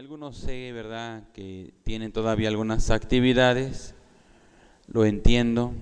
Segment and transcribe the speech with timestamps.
[0.00, 3.94] Algunos sé, ¿verdad?, que tienen todavía algunas actividades,
[4.86, 5.74] lo entiendo.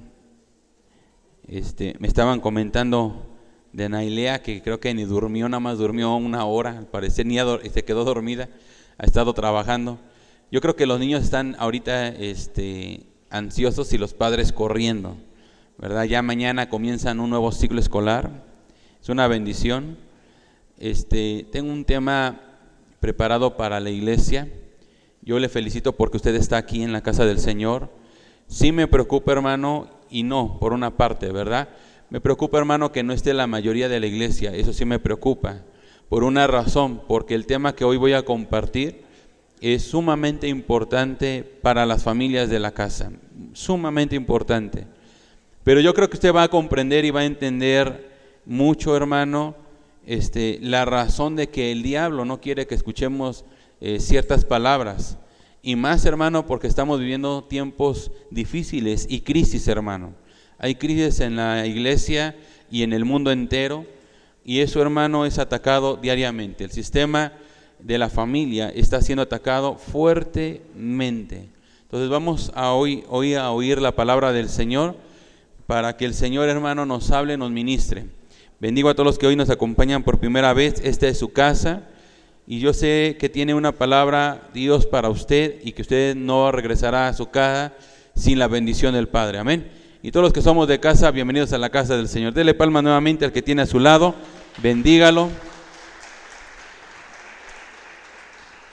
[1.46, 3.28] Este, me estaban comentando
[3.72, 7.36] de Nailea que creo que ni durmió, nada más durmió una hora, al parecer ni
[7.70, 8.48] se quedó dormida,
[8.98, 10.00] ha estado trabajando.
[10.50, 15.16] Yo creo que los niños están ahorita este, ansiosos y los padres corriendo,
[15.78, 16.06] ¿verdad?
[16.06, 18.32] Ya mañana comienzan un nuevo ciclo escolar,
[19.00, 19.96] es una bendición.
[20.76, 22.47] Este, tengo un tema
[23.00, 24.48] preparado para la iglesia.
[25.22, 27.90] Yo le felicito porque usted está aquí en la casa del Señor.
[28.46, 31.68] Sí me preocupa, hermano, y no, por una parte, ¿verdad?
[32.10, 34.54] Me preocupa, hermano, que no esté la mayoría de la iglesia.
[34.54, 35.62] Eso sí me preocupa.
[36.08, 39.02] Por una razón, porque el tema que hoy voy a compartir
[39.60, 43.12] es sumamente importante para las familias de la casa.
[43.52, 44.86] Sumamente importante.
[45.64, 48.08] Pero yo creo que usted va a comprender y va a entender
[48.46, 49.54] mucho, hermano,
[50.08, 53.44] este, la razón de que el diablo no quiere que escuchemos
[53.82, 55.18] eh, ciertas palabras.
[55.62, 60.14] Y más, hermano, porque estamos viviendo tiempos difíciles y crisis, hermano.
[60.58, 62.34] Hay crisis en la iglesia
[62.70, 63.84] y en el mundo entero.
[64.46, 66.64] Y eso, hermano, es atacado diariamente.
[66.64, 67.34] El sistema
[67.78, 71.50] de la familia está siendo atacado fuertemente.
[71.82, 74.96] Entonces vamos a hoy, hoy a oír la palabra del Señor
[75.66, 78.06] para que el Señor, hermano, nos hable, nos ministre.
[78.60, 80.80] Bendigo a todos los que hoy nos acompañan por primera vez.
[80.82, 81.82] Esta es su casa.
[82.44, 87.06] Y yo sé que tiene una palabra Dios para usted y que usted no regresará
[87.06, 87.72] a su casa
[88.16, 89.38] sin la bendición del Padre.
[89.38, 89.70] Amén.
[90.02, 92.32] Y todos los que somos de casa, bienvenidos a la casa del Señor.
[92.32, 94.16] Dele palma nuevamente al que tiene a su lado.
[94.60, 95.28] Bendígalo.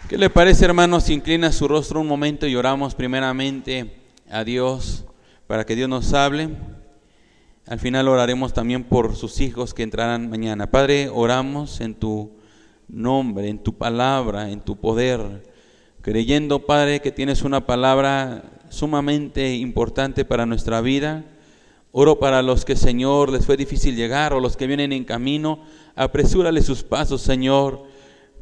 [0.10, 3.92] ¿Qué le parece, hermano, si inclina su rostro un momento y oramos primeramente
[4.32, 5.06] a Dios
[5.46, 6.50] para que Dios nos hable?
[7.68, 10.70] Al final oraremos también por sus hijos que entrarán mañana.
[10.70, 12.32] Padre, oramos en tu
[12.88, 15.42] nombre, en tu palabra, en tu poder,
[16.02, 21.24] creyendo, Padre, que tienes una palabra sumamente importante para nuestra vida.
[21.92, 25.62] Oro para los que, Señor, les fue difícil llegar o los que vienen en camino.
[25.96, 27.86] Apresúrale sus pasos, Señor.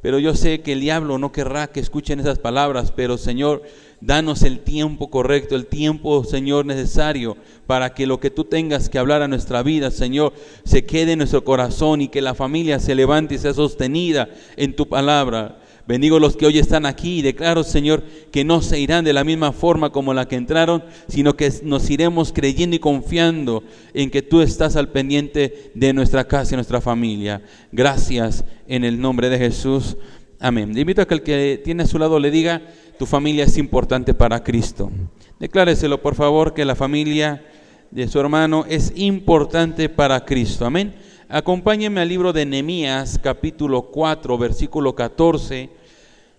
[0.01, 3.63] Pero yo sé que el diablo no querrá que escuchen esas palabras, pero Señor,
[4.05, 8.99] Danos el tiempo correcto, el tiempo, Señor, necesario para que lo que tú tengas que
[8.99, 10.33] hablar a nuestra vida, Señor,
[10.65, 14.27] se quede en nuestro corazón y que la familia se levante y sea sostenida
[14.57, 15.61] en tu palabra.
[15.87, 19.23] Bendigo los que hoy están aquí y declaro, Señor, que no se irán de la
[19.23, 24.21] misma forma como la que entraron, sino que nos iremos creyendo y confiando en que
[24.21, 27.41] tú estás al pendiente de nuestra casa y nuestra familia.
[27.71, 29.95] Gracias en el nombre de Jesús.
[30.41, 30.73] Amén.
[30.73, 32.61] Le invito a que el que tiene a su lado le diga,
[33.03, 34.89] tu familia es importante para Cristo.
[35.37, 37.43] Decláreselo, por favor, que la familia
[37.91, 40.65] de su hermano es importante para Cristo.
[40.65, 40.95] Amén.
[41.27, 45.69] Acompáñeme al libro de Nehemías, capítulo 4, versículo 14.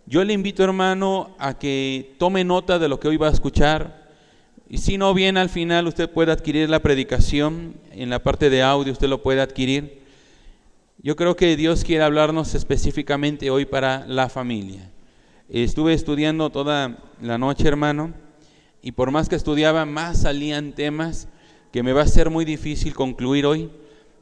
[0.07, 4.09] Yo le invito, hermano, a que tome nota de lo que hoy va a escuchar.
[4.67, 7.75] Y si no, bien al final usted puede adquirir la predicación.
[7.93, 10.03] En la parte de audio usted lo puede adquirir.
[11.03, 14.94] Yo creo que Dios quiere hablarnos específicamente hoy para la familia.
[15.51, 18.15] Estuve estudiando toda la noche, hermano,
[18.81, 21.29] y por más que estudiaba, más salían temas
[21.71, 23.71] que me va a ser muy difícil concluir hoy.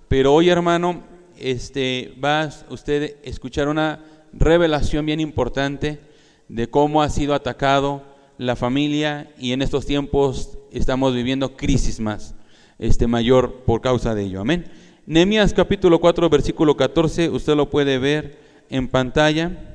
[0.09, 1.05] Pero hoy, hermano,
[1.39, 4.01] este, va usted a escuchar una
[4.33, 6.01] revelación bien importante
[6.49, 8.03] de cómo ha sido atacado
[8.37, 12.35] la familia y en estos tiempos estamos viviendo crisis más,
[12.81, 14.41] este mayor por causa de ello.
[14.41, 14.65] Amén.
[15.07, 18.39] Nehemías capítulo 4, versículo 14, usted lo puede ver
[18.71, 19.72] en pantalla.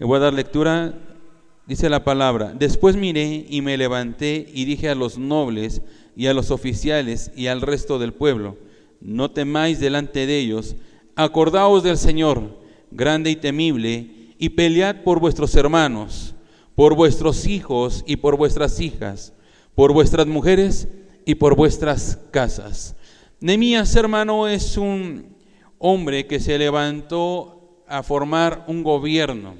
[0.00, 0.92] Voy a dar lectura.
[1.66, 5.80] Dice la palabra, después miré y me levanté y dije a los nobles
[6.14, 8.58] y a los oficiales y al resto del pueblo,
[9.00, 10.76] no temáis delante de ellos,
[11.16, 12.58] acordaos del Señor,
[12.90, 16.34] grande y temible, y pelead por vuestros hermanos,
[16.74, 19.32] por vuestros hijos y por vuestras hijas,
[19.74, 20.86] por vuestras mujeres
[21.24, 22.94] y por vuestras casas.
[23.40, 25.34] Nemías, hermano, es un
[25.78, 29.54] hombre que se levantó a formar un gobierno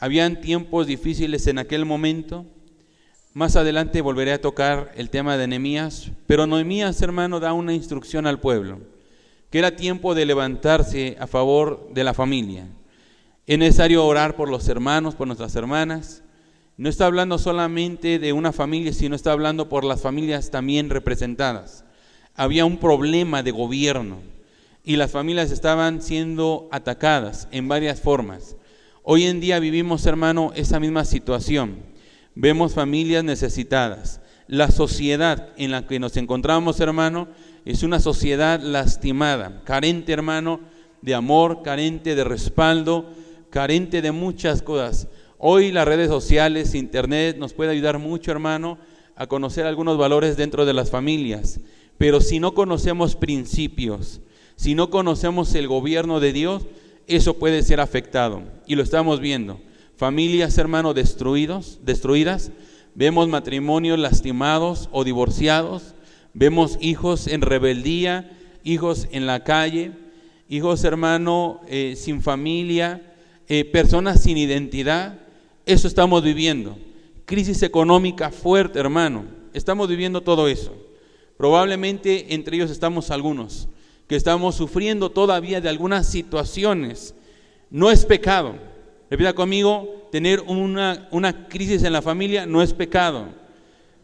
[0.00, 2.46] habían tiempos difíciles en aquel momento.
[3.34, 8.26] Más adelante volveré a tocar el tema de Nehemías, pero Nehemías, hermano, da una instrucción
[8.26, 8.80] al pueblo,
[9.50, 12.66] que era tiempo de levantarse a favor de la familia.
[13.46, 16.22] Es necesario orar por los hermanos, por nuestras hermanas.
[16.78, 21.84] No está hablando solamente de una familia, sino está hablando por las familias también representadas.
[22.34, 24.16] Había un problema de gobierno
[24.82, 28.56] y las familias estaban siendo atacadas en varias formas.
[29.02, 31.76] Hoy en día vivimos, hermano, esa misma situación.
[32.34, 34.20] Vemos familias necesitadas.
[34.46, 37.28] La sociedad en la que nos encontramos, hermano,
[37.64, 40.60] es una sociedad lastimada, carente, hermano,
[41.00, 43.10] de amor, carente de respaldo,
[43.48, 45.08] carente de muchas cosas.
[45.38, 48.76] Hoy las redes sociales, internet nos puede ayudar mucho, hermano,
[49.16, 51.58] a conocer algunos valores dentro de las familias.
[51.96, 54.20] Pero si no conocemos principios,
[54.56, 56.66] si no conocemos el gobierno de Dios,
[57.16, 58.42] eso puede ser afectado.
[58.66, 59.60] Y lo estamos viendo.
[59.96, 62.52] Familias, hermano, destruidos, destruidas.
[62.94, 65.94] Vemos matrimonios lastimados o divorciados.
[66.34, 68.30] Vemos hijos en rebeldía,
[68.62, 69.92] hijos en la calle,
[70.48, 73.14] hijos, hermano, eh, sin familia,
[73.48, 75.18] eh, personas sin identidad.
[75.66, 76.78] Eso estamos viviendo.
[77.24, 79.24] Crisis económica fuerte, hermano.
[79.52, 80.72] Estamos viviendo todo eso.
[81.36, 83.68] Probablemente entre ellos estamos algunos
[84.10, 87.14] que estamos sufriendo todavía de algunas situaciones.
[87.70, 88.56] No es pecado.
[89.08, 93.28] Repita conmigo, tener una, una crisis en la familia no es pecado.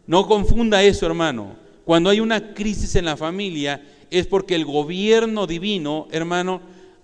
[0.06, 1.56] No confunda eso, hermano.
[1.84, 6.60] Cuando hay una crisis en la familia es porque el gobierno divino, hermano,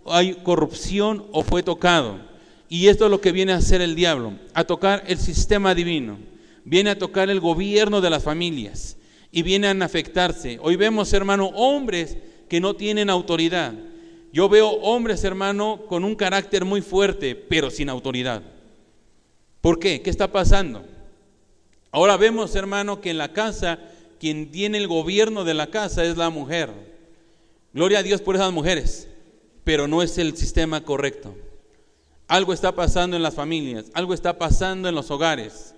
[0.07, 2.21] hay corrupción o fue tocado.
[2.69, 6.19] Y esto es lo que viene a hacer el diablo, a tocar el sistema divino.
[6.65, 8.97] Viene a tocar el gobierno de las familias
[9.33, 10.61] y vienen a afectarse.
[10.63, 12.17] Hoy vemos, hermano, hombres
[12.53, 13.73] que no tienen autoridad.
[14.31, 18.43] Yo veo hombres, hermano, con un carácter muy fuerte, pero sin autoridad.
[19.63, 20.03] ¿Por qué?
[20.03, 20.85] ¿Qué está pasando?
[21.93, 23.79] Ahora vemos, hermano, que en la casa
[24.21, 26.69] quien tiene el gobierno de la casa es la mujer.
[27.73, 29.09] Gloria a Dios por esas mujeres,
[29.65, 31.35] pero no es el sistema correcto.
[32.29, 35.75] Algo está pasando en las familias, algo está pasando en los hogares.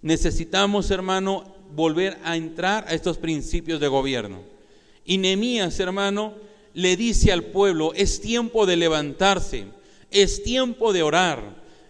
[0.00, 1.44] Necesitamos, hermano,
[1.74, 4.57] volver a entrar a estos principios de gobierno.
[5.08, 6.34] Y Nehemías, hermano,
[6.74, 9.64] le dice al pueblo, es tiempo de levantarse,
[10.10, 11.42] es tiempo de orar,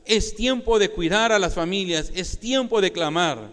[0.04, 3.50] es tiempo de cuidar a las familias, es tiempo de clamar.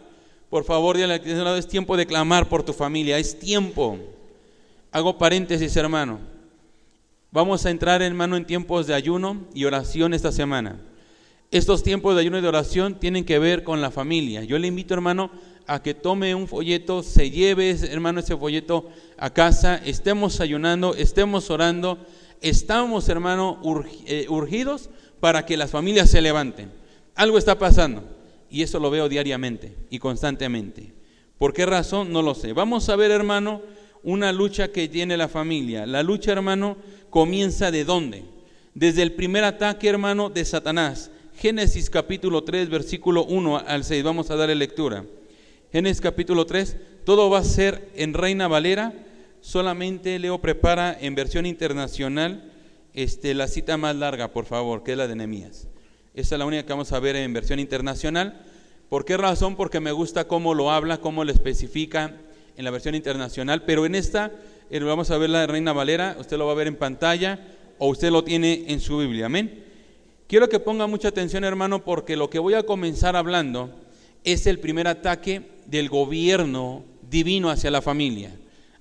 [0.52, 3.98] Por favor, dile al es tiempo de clamar por tu familia, es tiempo.
[4.92, 6.20] Hago paréntesis, hermano.
[7.32, 10.80] Vamos a entrar, hermano, en tiempos de ayuno y oración esta semana.
[11.50, 14.44] Estos tiempos de ayuno y de oración tienen que ver con la familia.
[14.44, 15.32] Yo le invito, hermano,
[15.68, 21.50] a que tome un folleto, se lleve, hermano, ese folleto a casa, estemos ayunando, estemos
[21.50, 21.98] orando,
[22.42, 23.60] estamos, hermano,
[24.06, 24.90] eh, urgidos
[25.20, 26.72] para que las familias se levanten.
[27.16, 28.04] Algo está pasando
[28.50, 30.94] y eso lo veo diariamente y constantemente.
[31.38, 32.12] ¿Por qué razón?
[32.12, 32.54] No lo sé.
[32.54, 33.62] Vamos a ver, hermano,
[34.04, 35.86] una lucha que tiene la familia.
[35.86, 36.78] La lucha, hermano,
[37.10, 38.24] comienza de dónde?
[38.74, 41.12] Desde el primer ataque, hermano, de Satanás.
[41.38, 44.04] Génesis capítulo 3, versículo 1 al 6.
[44.04, 45.06] Vamos a darle lectura.
[45.76, 48.94] Génesis capítulo 3, todo va a ser en Reina Valera,
[49.42, 52.50] solamente Leo prepara en versión internacional
[52.94, 55.68] este, la cita más larga, por favor, que es la de Nehemías.
[56.14, 58.42] Esta es la única que vamos a ver en versión internacional.
[58.88, 59.58] ¿Por qué razón?
[59.58, 62.22] Porque me gusta cómo lo habla, cómo lo especifica
[62.56, 64.32] en la versión internacional, pero en esta
[64.70, 67.38] eh, vamos a ver la de Reina Valera, usted lo va a ver en pantalla
[67.80, 69.66] o usted lo tiene en su Biblia, amén.
[70.30, 73.84] Quiero que ponga mucha atención, hermano, porque lo que voy a comenzar hablando
[74.26, 78.36] es el primer ataque del gobierno divino hacia la familia.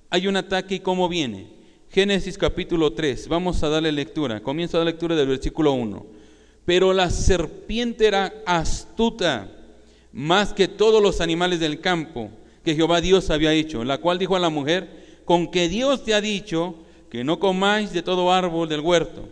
[0.08, 1.48] Hay un ataque y cómo viene.
[1.90, 4.40] Génesis capítulo 3, vamos a darle lectura.
[4.40, 6.06] Comienzo a dar lectura del versículo 1.
[6.64, 9.50] Pero la serpiente era astuta
[10.12, 12.30] más que todos los animales del campo
[12.64, 16.14] que Jehová Dios había hecho, la cual dijo a la mujer, con que Dios te
[16.14, 16.76] ha dicho
[17.10, 19.28] que no comáis de todo árbol del huerto.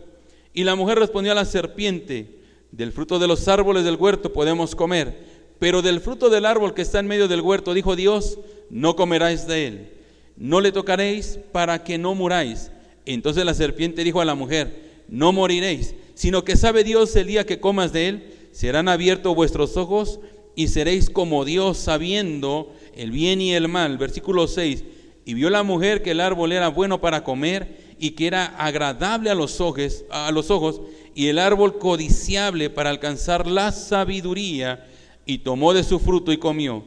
[0.53, 4.75] Y la mujer respondió a la serpiente, del fruto de los árboles del huerto podemos
[4.75, 5.32] comer
[5.63, 8.37] pero del fruto del árbol que está en medio del huerto, dijo Dios,
[8.69, 9.93] no comeráis de él,
[10.35, 12.69] no le tocaréis para que no muráis.
[13.05, 17.45] Entonces la serpiente dijo a la mujer, no moriréis, sino que sabe Dios el día
[17.45, 20.19] que comas de él, serán abiertos vuestros ojos
[20.53, 23.97] y seréis como Dios sabiendo el bien y el mal.
[23.97, 24.83] Versículo 6.
[25.23, 29.29] Y vio la mujer que el árbol era bueno para comer y que era agradable
[29.29, 30.81] a los ojos, a los ojos
[31.15, 34.87] y el árbol codiciable para alcanzar la sabiduría
[35.25, 36.83] y tomó de su fruto y comió,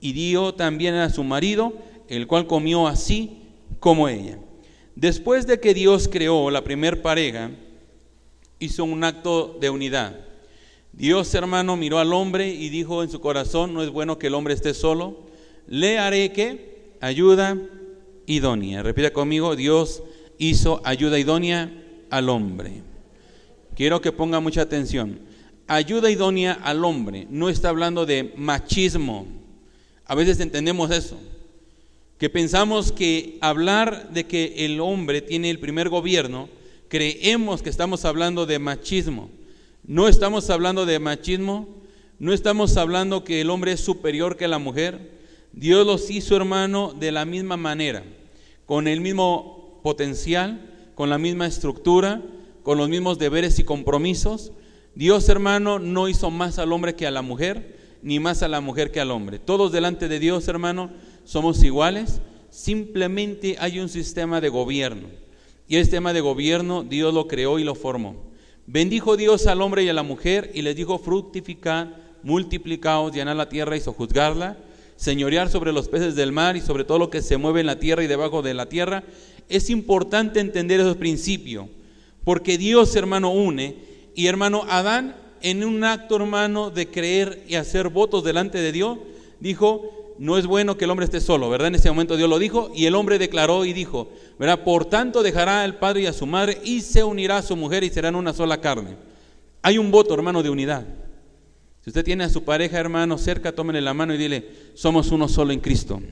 [0.00, 1.72] y dio también a su marido,
[2.08, 3.38] el cual comió así
[3.78, 4.38] como ella.
[4.94, 7.50] Después de que Dios creó la primer pareja,
[8.58, 10.18] hizo un acto de unidad.
[10.92, 14.34] Dios, hermano, miró al hombre y dijo en su corazón, no es bueno que el
[14.34, 15.18] hombre esté solo,
[15.66, 17.56] le haré que ayuda
[18.26, 18.82] idónea.
[18.82, 20.02] Repita conmigo, Dios
[20.38, 21.72] hizo ayuda idónea
[22.10, 22.82] al hombre.
[23.74, 25.20] Quiero que ponga mucha atención
[25.70, 29.26] ayuda idónea al hombre, no está hablando de machismo.
[30.04, 31.16] A veces entendemos eso,
[32.18, 36.48] que pensamos que hablar de que el hombre tiene el primer gobierno,
[36.88, 39.30] creemos que estamos hablando de machismo.
[39.84, 41.68] No estamos hablando de machismo,
[42.18, 45.20] no estamos hablando que el hombre es superior que la mujer.
[45.52, 48.02] Dios los hizo, hermano, de la misma manera,
[48.66, 52.22] con el mismo potencial, con la misma estructura,
[52.64, 54.50] con los mismos deberes y compromisos,
[54.94, 58.60] Dios, hermano, no hizo más al hombre que a la mujer, ni más a la
[58.60, 59.38] mujer que al hombre.
[59.38, 60.90] Todos delante de Dios, hermano,
[61.24, 62.20] somos iguales.
[62.50, 65.08] Simplemente hay un sistema de gobierno.
[65.68, 68.16] Y el sistema de gobierno Dios lo creó y lo formó.
[68.66, 73.48] Bendijo Dios al hombre y a la mujer y les dijo fructificar, multiplicaos, llenar la
[73.48, 74.58] tierra y sojuzgarla,
[74.96, 77.78] señorear sobre los peces del mar y sobre todo lo que se mueve en la
[77.78, 79.04] tierra y debajo de la tierra.
[79.48, 81.66] Es importante entender esos principios,
[82.24, 87.88] porque Dios, hermano, une y hermano Adán en un acto, hermano, de creer y hacer
[87.88, 88.98] votos delante de Dios,
[89.40, 91.68] dijo, no es bueno que el hombre esté solo, ¿verdad?
[91.68, 94.64] En ese momento Dios lo dijo y el hombre declaró y dijo, ¿verdad?
[94.64, 97.84] Por tanto dejará al padre y a su madre y se unirá a su mujer
[97.84, 98.96] y serán una sola carne.
[99.62, 100.86] Hay un voto, hermano, de unidad.
[101.82, 105.26] Si usted tiene a su pareja, hermano, cerca, tómenle la mano y dile, somos uno
[105.28, 106.02] solo en Cristo.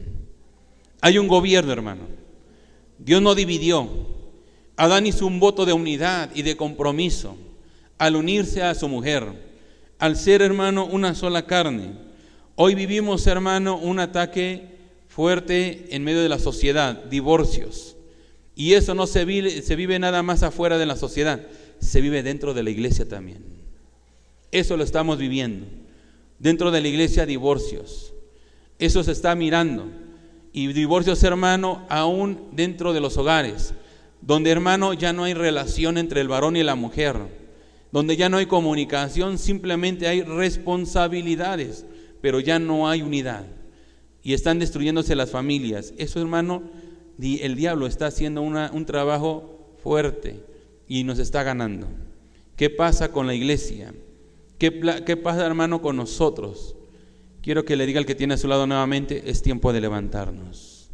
[1.03, 2.05] Hay un gobierno, hermano.
[2.99, 3.89] Dios no dividió.
[4.77, 7.37] Adán hizo un voto de unidad y de compromiso
[7.99, 9.25] al unirse a su mujer,
[9.99, 11.93] al ser, hermano, una sola carne.
[12.55, 14.77] Hoy vivimos, hermano, un ataque
[15.09, 17.97] fuerte en medio de la sociedad, divorcios.
[18.55, 21.41] Y eso no se vive, nada más afuera de la sociedad,
[21.81, 23.45] se vive dentro de la iglesia también.
[24.51, 25.67] Eso lo estamos viviendo.
[26.39, 28.13] Dentro de la iglesia, divorcios.
[28.79, 29.89] Eso se está mirando.
[30.53, 33.75] Y divorcios, hermano, aún dentro de los hogares,
[34.21, 37.17] donde, hermano, ya no hay relación entre el varón y la mujer,
[37.93, 41.85] donde ya no hay comunicación, simplemente hay responsabilidades
[42.21, 43.47] pero ya no hay unidad.
[44.23, 45.95] Y están destruyéndose las familias.
[45.97, 46.63] Eso, hermano,
[47.21, 50.41] el diablo está haciendo un trabajo fuerte
[50.87, 51.89] y nos está ganando.
[52.57, 53.95] ¿Qué pasa con la iglesia?
[54.59, 56.75] ¿Qué, ¿Qué pasa, hermano, con nosotros?
[57.43, 60.91] Quiero que le diga al que tiene a su lado nuevamente, es tiempo de levantarnos.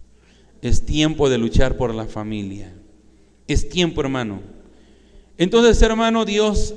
[0.60, 2.74] Es tiempo de luchar por la familia.
[3.48, 4.40] Es tiempo, hermano.
[5.38, 6.74] Entonces, hermano, Dios,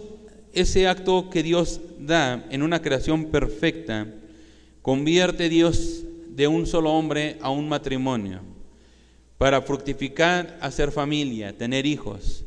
[0.53, 4.07] ese acto que Dios da en una creación perfecta,
[4.87, 8.39] Convierte Dios de un solo hombre a un matrimonio
[9.37, 12.45] para fructificar, hacer familia, tener hijos.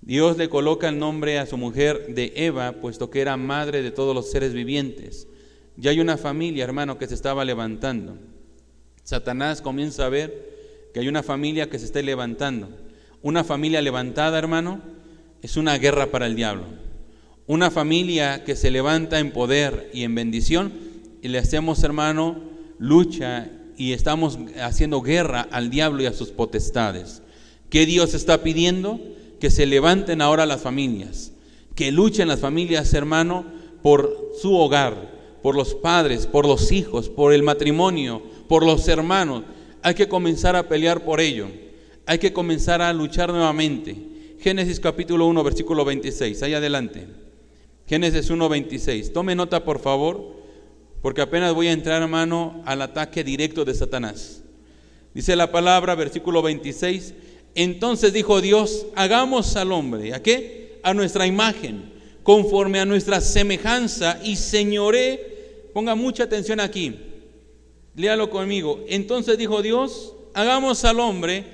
[0.00, 3.90] Dios le coloca el nombre a su mujer de Eva, puesto que era madre de
[3.90, 5.26] todos los seres vivientes.
[5.76, 8.16] Ya hay una familia, hermano, que se estaba levantando.
[9.02, 12.68] Satanás comienza a ver que hay una familia que se está levantando.
[13.20, 14.80] Una familia levantada, hermano,
[15.42, 16.64] es una guerra para el diablo.
[17.46, 20.72] Una familia que se levanta en poder y en bendición
[21.22, 22.40] y le hacemos, hermano,
[22.78, 27.22] lucha y estamos haciendo guerra al diablo y a sus potestades.
[27.70, 29.00] ¿Qué Dios está pidiendo?
[29.40, 31.32] Que se levanten ahora las familias,
[31.74, 33.46] que luchen las familias, hermano,
[33.82, 39.44] por su hogar, por los padres, por los hijos, por el matrimonio, por los hermanos.
[39.82, 41.46] Hay que comenzar a pelear por ello.
[42.04, 43.96] Hay que comenzar a luchar nuevamente.
[44.40, 46.42] Génesis capítulo 1, versículo 26.
[46.42, 47.06] Ahí adelante.
[47.86, 49.12] Génesis 1, 26.
[49.12, 50.38] Tome nota, por favor
[51.02, 54.42] porque apenas voy a entrar, hermano, al ataque directo de Satanás.
[55.14, 57.14] Dice la palabra, versículo 26,
[57.54, 60.80] entonces dijo Dios, hagamos al hombre, ¿a qué?
[60.82, 61.92] A nuestra imagen,
[62.22, 66.94] conforme a nuestra semejanza y señoré, ponga mucha atención aquí,
[67.94, 71.44] léalo conmigo, entonces dijo Dios, hagamos al hombre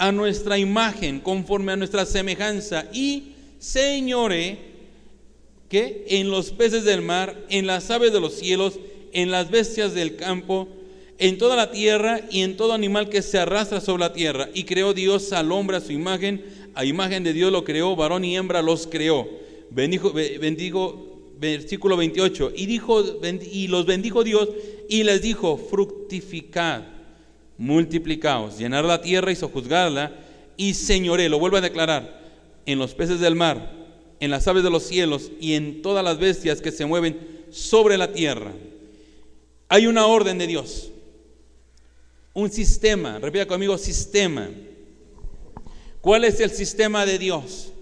[0.00, 4.70] a nuestra imagen, conforme a nuestra semejanza y señoré,
[5.68, 8.80] que en los peces del mar, en las aves de los cielos,
[9.12, 10.68] en las bestias del campo,
[11.18, 14.48] en toda la tierra y en todo animal que se arrastra sobre la tierra.
[14.54, 18.24] Y creó Dios al hombre a su imagen, a imagen de Dios lo creó, varón
[18.24, 19.28] y hembra los creó.
[19.70, 23.04] Bendijo, bendigo, versículo 28, y, dijo,
[23.52, 24.48] y los bendijo Dios
[24.88, 26.84] y les dijo, fructificad,
[27.60, 30.16] multiplicaos, llenar la tierra y sojuzgarla,
[30.56, 32.18] y señoré, lo vuelvo a declarar,
[32.64, 33.70] en los peces del mar,
[34.18, 37.98] en las aves de los cielos y en todas las bestias que se mueven sobre
[37.98, 38.52] la tierra.
[39.68, 40.90] Hay una orden de Dios,
[42.32, 44.48] un sistema, repita conmigo, sistema.
[46.00, 47.74] ¿Cuál es el sistema de Dios?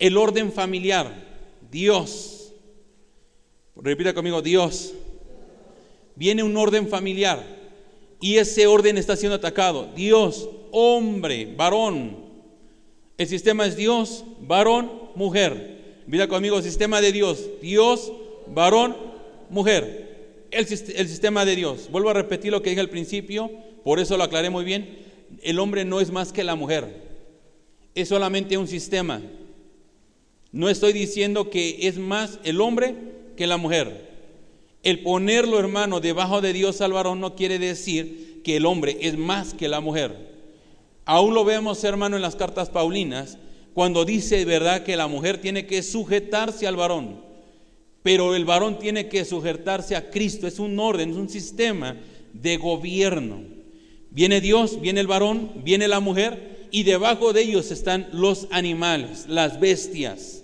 [0.00, 1.14] El orden familiar,
[1.70, 2.52] Dios.
[3.76, 4.94] Repita conmigo, Dios.
[6.16, 7.61] Viene un orden familiar
[8.22, 9.90] y ese orden está siendo atacado.
[9.94, 12.16] Dios, hombre, varón.
[13.18, 16.00] El sistema es Dios, varón, mujer.
[16.06, 18.10] Repita conmigo, sistema de Dios, Dios,
[18.46, 18.96] varón,
[19.50, 20.12] mujer
[20.52, 21.88] el, sistema de Dios.
[21.90, 23.50] Vuelvo a repetir lo que dije al principio,
[23.82, 24.98] por eso lo aclaré muy bien.
[25.42, 27.02] El hombre no es más que la mujer,
[27.94, 29.20] es solamente un sistema.
[30.52, 32.94] No estoy diciendo que es más el hombre
[33.36, 34.11] que la mujer.
[34.82, 39.16] El ponerlo, hermano, debajo de Dios al varón no quiere decir que el hombre es
[39.16, 40.32] más que la mujer.
[41.04, 43.38] Aún lo vemos, hermano, en las cartas paulinas,
[43.74, 47.20] cuando dice, verdad, que la mujer tiene que sujetarse al varón.
[48.02, 51.96] Pero el varón tiene que sujetarse a Cristo, es un orden, es un sistema
[52.32, 53.42] de gobierno.
[54.10, 59.26] Viene Dios, viene el varón, viene la mujer y debajo de ellos están los animales,
[59.28, 60.42] las bestias.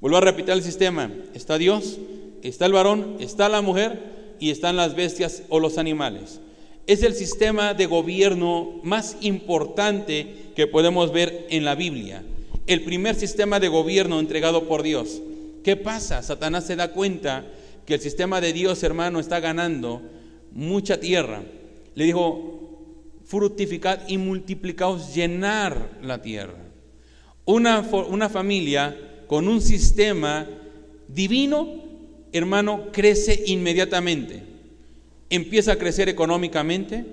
[0.00, 1.10] Vuelvo a repetir el sistema.
[1.34, 1.98] Está Dios,
[2.42, 6.40] está el varón, está la mujer y están las bestias o los animales.
[6.86, 12.24] Es el sistema de gobierno más importante que podemos ver en la Biblia.
[12.66, 15.22] El primer sistema de gobierno entregado por Dios.
[15.62, 16.22] ¿Qué pasa?
[16.22, 17.46] Satanás se da cuenta
[17.86, 20.02] que el sistema de Dios, hermano, está ganando
[20.52, 21.42] mucha tierra.
[21.94, 22.62] Le dijo,
[23.24, 26.58] fructificad y multiplicaos, llenar la tierra.
[27.44, 30.46] Una, una familia con un sistema
[31.08, 31.66] divino,
[32.32, 34.42] hermano, crece inmediatamente.
[35.30, 37.04] Empieza a crecer económicamente,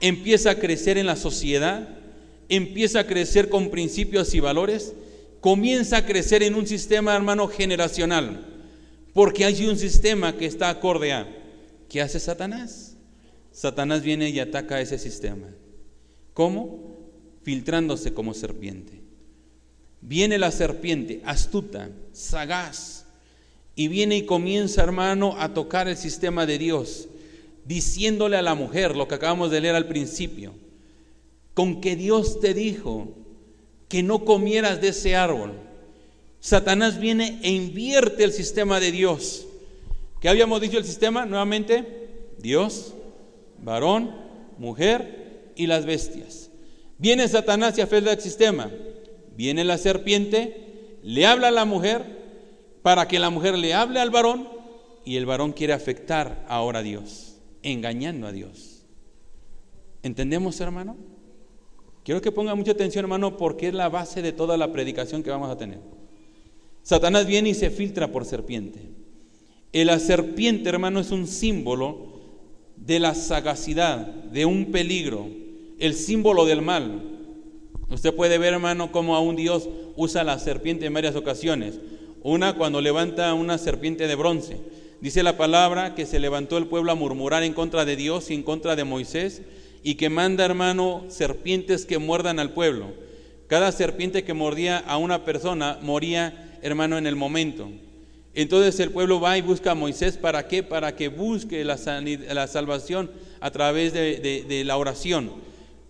[0.00, 1.88] empieza a crecer en la sociedad,
[2.48, 4.94] empieza a crecer con principios y valores,
[5.40, 8.46] comienza a crecer en un sistema, hermano, generacional,
[9.12, 11.34] porque hay un sistema que está acorde a.
[11.88, 12.96] ¿Qué hace Satanás?
[13.50, 15.48] Satanás viene y ataca ese sistema.
[16.34, 16.96] ¿Cómo?
[17.42, 19.02] Filtrándose como serpiente.
[20.00, 23.06] Viene la serpiente, astuta, sagaz,
[23.78, 27.06] y viene y comienza, hermano, a tocar el sistema de Dios,
[27.64, 30.52] diciéndole a la mujer lo que acabamos de leer al principio,
[31.54, 33.06] con que Dios te dijo
[33.86, 35.52] que no comieras de ese árbol.
[36.40, 39.46] Satanás viene e invierte el sistema de Dios.
[40.20, 41.24] ¿Qué habíamos dicho el sistema?
[41.24, 41.84] Nuevamente,
[42.40, 42.94] Dios,
[43.62, 44.12] varón,
[44.58, 46.50] mujer y las bestias.
[46.98, 48.72] Viene Satanás y afecta el sistema.
[49.36, 52.17] Viene la serpiente, le habla a la mujer
[52.82, 54.48] para que la mujer le hable al varón
[55.04, 58.84] y el varón quiere afectar ahora a Dios, engañando a Dios.
[60.02, 60.96] ¿Entendemos, hermano?
[62.04, 65.30] Quiero que ponga mucha atención, hermano, porque es la base de toda la predicación que
[65.30, 65.80] vamos a tener.
[66.82, 68.80] Satanás viene y se filtra por serpiente.
[69.72, 72.20] La serpiente, hermano, es un símbolo
[72.76, 75.26] de la sagacidad, de un peligro,
[75.78, 77.02] el símbolo del mal.
[77.90, 81.78] Usted puede ver, hermano, cómo aún Dios usa la serpiente en varias ocasiones.
[82.28, 84.58] Una cuando levanta una serpiente de bronce.
[85.00, 88.34] Dice la palabra que se levantó el pueblo a murmurar en contra de Dios y
[88.34, 89.40] en contra de Moisés
[89.82, 92.88] y que manda, hermano, serpientes que muerdan al pueblo.
[93.46, 97.70] Cada serpiente que mordía a una persona moría, hermano, en el momento.
[98.34, 100.62] Entonces el pueblo va y busca a Moisés, ¿para qué?
[100.62, 103.10] Para que busque la, salvación
[103.40, 105.32] a través de la oración.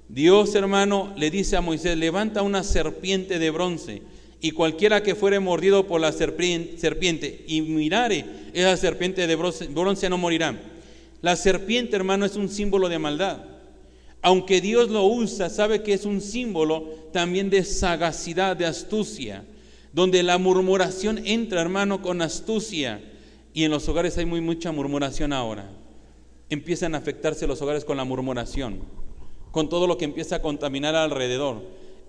[0.08, 4.02] Dios, hermano, le dice a Moisés, levanta una serpiente de bronce
[4.40, 10.18] y cualquiera que fuere mordido por la serpiente y mirare esa serpiente de bronce no
[10.18, 10.58] morirá.
[11.20, 13.44] La serpiente, hermano, es un símbolo de maldad.
[14.22, 19.44] Aunque Dios lo usa, sabe que es un símbolo también de sagacidad, de astucia,
[19.92, 23.00] donde la murmuración entra, hermano, con astucia.
[23.52, 25.70] Y en los hogares hay muy mucha murmuración ahora.
[26.50, 28.98] Empiezan a afectarse los hogares con la murmuración
[29.50, 31.62] con todo lo que empieza a contaminar alrededor.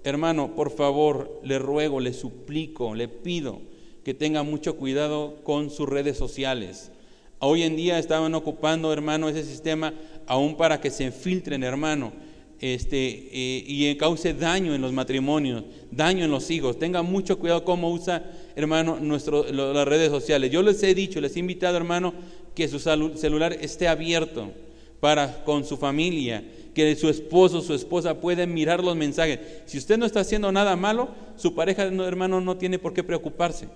[0.03, 3.61] Hermano, por favor, le ruego, le suplico, le pido
[4.03, 6.91] que tenga mucho cuidado con sus redes sociales.
[7.39, 9.93] Hoy en día estaban ocupando, hermano, ese sistema
[10.25, 12.11] aún para que se filtren, hermano,
[12.59, 16.77] este, eh, y cause daño en los matrimonios, daño en los hijos.
[16.77, 20.51] Tenga mucho cuidado cómo usa, hermano, nuestro, las redes sociales.
[20.51, 22.13] Yo les he dicho, les he invitado, hermano,
[22.55, 24.51] que su celular esté abierto
[24.99, 26.43] para con su familia,
[26.79, 29.39] que su esposo, su esposa pueden mirar los mensajes.
[29.65, 33.67] Si usted no está haciendo nada malo, su pareja, hermano, no tiene por qué preocuparse.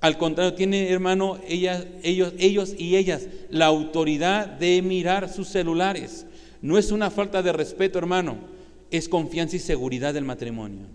[0.00, 6.26] Al contrario, tiene, hermano, ellas, ellos, ellos y ellas la autoridad de mirar sus celulares.
[6.60, 8.36] No es una falta de respeto, hermano,
[8.90, 10.86] es confianza y seguridad del matrimonio.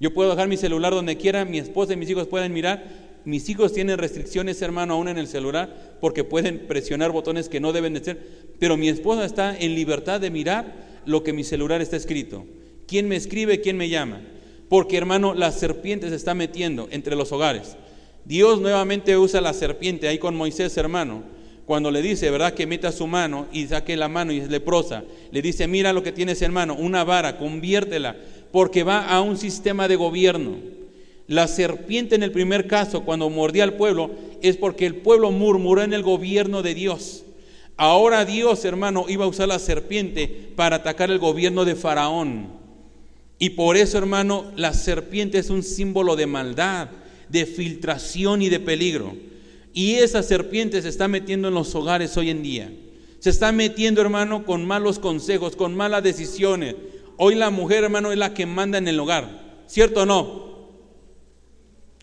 [0.00, 3.48] Yo puedo dejar mi celular donde quiera, mi esposa y mis hijos pueden mirar, mis
[3.48, 7.94] hijos tienen restricciones, hermano, aún en el celular, porque pueden presionar botones que no deben
[7.94, 8.18] de ser,
[8.58, 12.44] pero mi esposa está en libertad de mirar lo que mi celular está escrito.
[12.86, 13.60] ¿Quién me escribe?
[13.60, 14.20] ¿Quién me llama?
[14.68, 17.76] Porque, hermano, la serpiente se está metiendo entre los hogares.
[18.24, 21.22] Dios nuevamente usa la serpiente ahí con Moisés, hermano,
[21.66, 22.54] cuando le dice, ¿verdad?
[22.54, 25.04] Que meta su mano y saque la mano y es leprosa.
[25.30, 28.16] Le dice, mira lo que tienes, hermano, una vara, conviértela,
[28.50, 30.56] porque va a un sistema de gobierno.
[31.30, 34.10] La serpiente en el primer caso, cuando mordía al pueblo,
[34.42, 37.22] es porque el pueblo murmuró en el gobierno de Dios.
[37.76, 42.48] Ahora Dios, hermano, iba a usar la serpiente para atacar el gobierno de Faraón.
[43.38, 46.88] Y por eso, hermano, la serpiente es un símbolo de maldad,
[47.28, 49.14] de filtración y de peligro.
[49.72, 52.72] Y esa serpiente se está metiendo en los hogares hoy en día.
[53.20, 56.74] Se está metiendo, hermano, con malos consejos, con malas decisiones.
[57.18, 59.62] Hoy la mujer, hermano, es la que manda en el hogar.
[59.68, 60.49] ¿Cierto o no?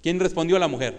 [0.02, 0.96] ¿Quién respondió a la mujer?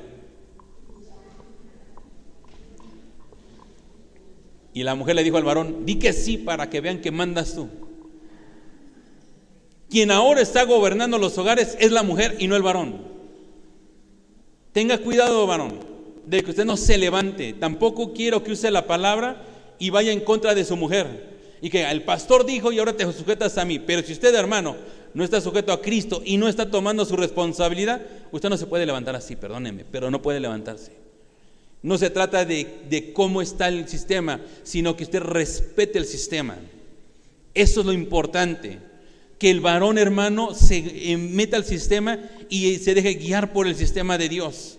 [4.72, 7.54] Y la mujer le dijo al varón, di que sí para que vean que mandas
[7.54, 7.68] tú.
[9.90, 13.08] Quien ahora está gobernando los hogares es la mujer y no el varón.
[14.72, 15.80] Tenga cuidado, varón,
[16.26, 17.54] de que usted no se levante.
[17.54, 19.42] Tampoco quiero que use la palabra
[19.78, 21.38] y vaya en contra de su mujer.
[21.60, 23.78] Y que el pastor dijo y ahora te sujetas a mí.
[23.78, 24.76] Pero si usted, hermano,
[25.18, 28.00] no está sujeto a Cristo y no está tomando su responsabilidad,
[28.30, 30.92] usted no se puede levantar así, perdóneme, pero no puede levantarse.
[31.82, 36.56] No se trata de, cómo está el sistema, sino que usted respete el sistema.
[37.52, 38.78] Eso es lo importante
[39.40, 44.18] que el varón hermano se meta al sistema y se deje guiar por el sistema
[44.18, 44.78] de Dios.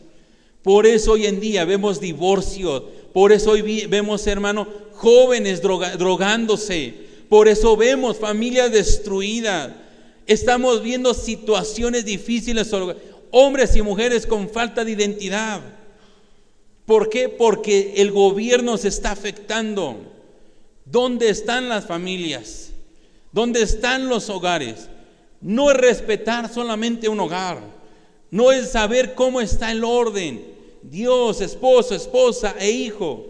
[0.63, 6.93] Por eso hoy en día vemos divorcios, por eso hoy vemos hermano jóvenes drogándose,
[7.27, 9.88] por eso vemos familias destruidas,
[10.29, 12.71] estamos viendo situaciones difíciles,
[13.31, 15.59] hombres y mujeres con falta de identidad.
[16.85, 17.29] ¿Por qué?
[17.29, 19.97] Porque el gobierno se está afectando.
[20.85, 22.69] ¿Dónde están las familias?
[23.31, 24.87] ¿Dónde están los hogares?
[25.41, 27.61] No es respetar solamente un hogar,
[28.29, 30.45] no es saber cómo está el orden.
[30.83, 33.25] Dios, esposo, esposa e hijo.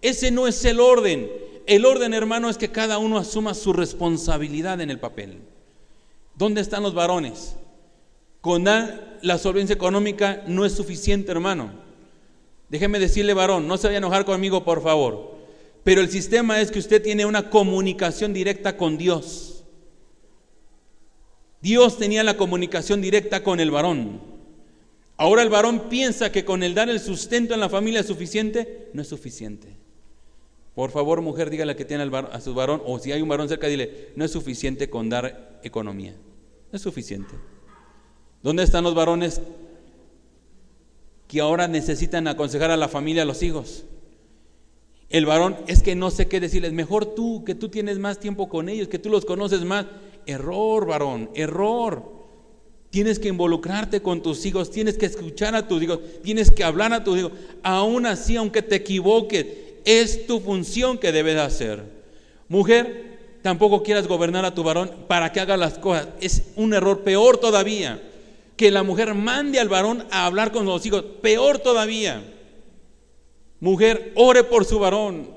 [0.00, 1.28] Ese no es el orden.
[1.66, 5.38] El orden, hermano, es que cada uno asuma su responsabilidad en el papel.
[6.36, 7.56] ¿Dónde están los varones?
[8.40, 11.72] Con la solvencia económica no es suficiente, hermano.
[12.68, 15.36] Déjeme decirle, varón, no se vaya a enojar conmigo, por favor.
[15.82, 19.64] Pero el sistema es que usted tiene una comunicación directa con Dios.
[21.62, 24.20] Dios tenía la comunicación directa con el varón.
[25.16, 28.90] Ahora el varón piensa que con el dar el sustento en la familia es suficiente.
[28.92, 29.85] No es suficiente.
[30.76, 33.66] Por favor, mujer, dígale que tiene a su varón, o si hay un varón cerca,
[33.66, 36.12] dile, no es suficiente con dar economía.
[36.70, 37.34] No es suficiente.
[38.42, 39.40] ¿Dónde están los varones
[41.28, 43.86] que ahora necesitan aconsejar a la familia, a los hijos?
[45.08, 48.50] El varón es que no sé qué decirles, mejor tú, que tú tienes más tiempo
[48.50, 49.86] con ellos, que tú los conoces más.
[50.26, 52.02] Error, varón, error.
[52.90, 56.92] Tienes que involucrarte con tus hijos, tienes que escuchar a tus hijos, tienes que hablar
[56.92, 57.32] a tus hijos.
[57.62, 59.46] Aún así, aunque te equivoques,
[59.86, 61.82] es tu función que debes hacer.
[62.48, 66.08] Mujer, tampoco quieras gobernar a tu varón para que haga las cosas.
[66.20, 68.02] Es un error peor todavía.
[68.56, 72.22] Que la mujer mande al varón a hablar con los hijos, peor todavía.
[73.60, 75.30] Mujer, ore por su varón,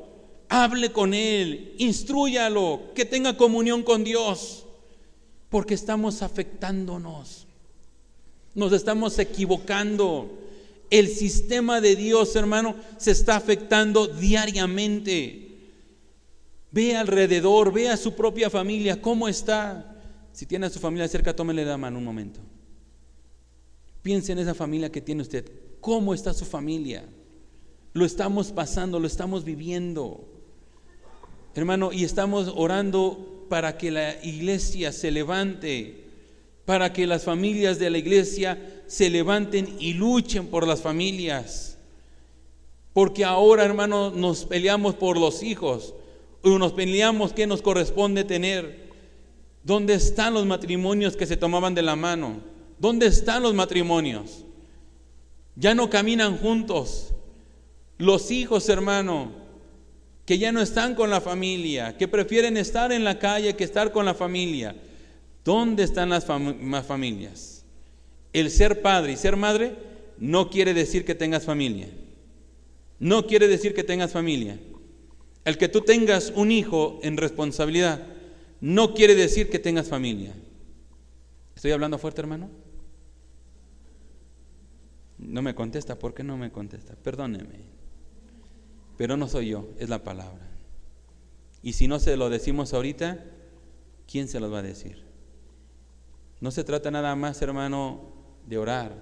[0.50, 4.66] hable con él, instruyalo, que tenga comunión con Dios,
[5.50, 7.48] porque estamos afectándonos,
[8.56, 10.30] nos estamos equivocando.
[10.90, 15.50] El sistema de Dios, hermano, se está afectando diariamente.
[16.72, 19.96] Ve alrededor, ve a su propia familia, cómo está.
[20.32, 22.40] Si tiene a su familia cerca, tómele la mano un momento.
[24.02, 25.52] Piense en esa familia que tiene usted.
[25.82, 27.06] ¿Cómo está su familia?
[27.94, 30.28] Lo estamos pasando, lo estamos viviendo.
[31.56, 36.09] Hermano, y estamos orando para que la iglesia se levante,
[36.70, 41.80] para que las familias de la iglesia se levanten y luchen por las familias.
[42.94, 45.96] Porque ahora, hermano, nos peleamos por los hijos,
[46.44, 48.88] o nos peleamos qué nos corresponde tener.
[49.64, 52.40] ¿Dónde están los matrimonios que se tomaban de la mano?
[52.78, 54.46] ¿Dónde están los matrimonios?
[55.56, 57.16] Ya no caminan juntos,
[57.98, 59.32] los hijos, hermano,
[60.24, 63.92] que ya no están con la familia, que prefieren estar en la calle que estar
[63.92, 64.76] con la familia.
[65.50, 67.66] ¿Dónde están las familias?
[68.34, 69.76] El ser padre y ser madre
[70.20, 71.90] no quiere decir que tengas familia.
[73.00, 74.60] No quiere decir que tengas familia.
[75.46, 78.06] El que tú tengas un hijo en responsabilidad
[78.62, 80.36] no quiere decir que tengas familia.
[81.56, 82.52] ¿Estoy hablando fuerte, hermano?
[85.18, 85.98] No me contesta.
[85.98, 86.94] ¿Por qué no me contesta?
[86.94, 87.62] Perdóneme.
[89.00, 90.48] Pero no soy yo, es la palabra.
[91.64, 93.26] Y si no se lo decimos ahorita,
[94.06, 95.09] ¿quién se los va a decir?
[96.42, 98.00] No se trata nada más, hermano,
[98.48, 98.96] de orar.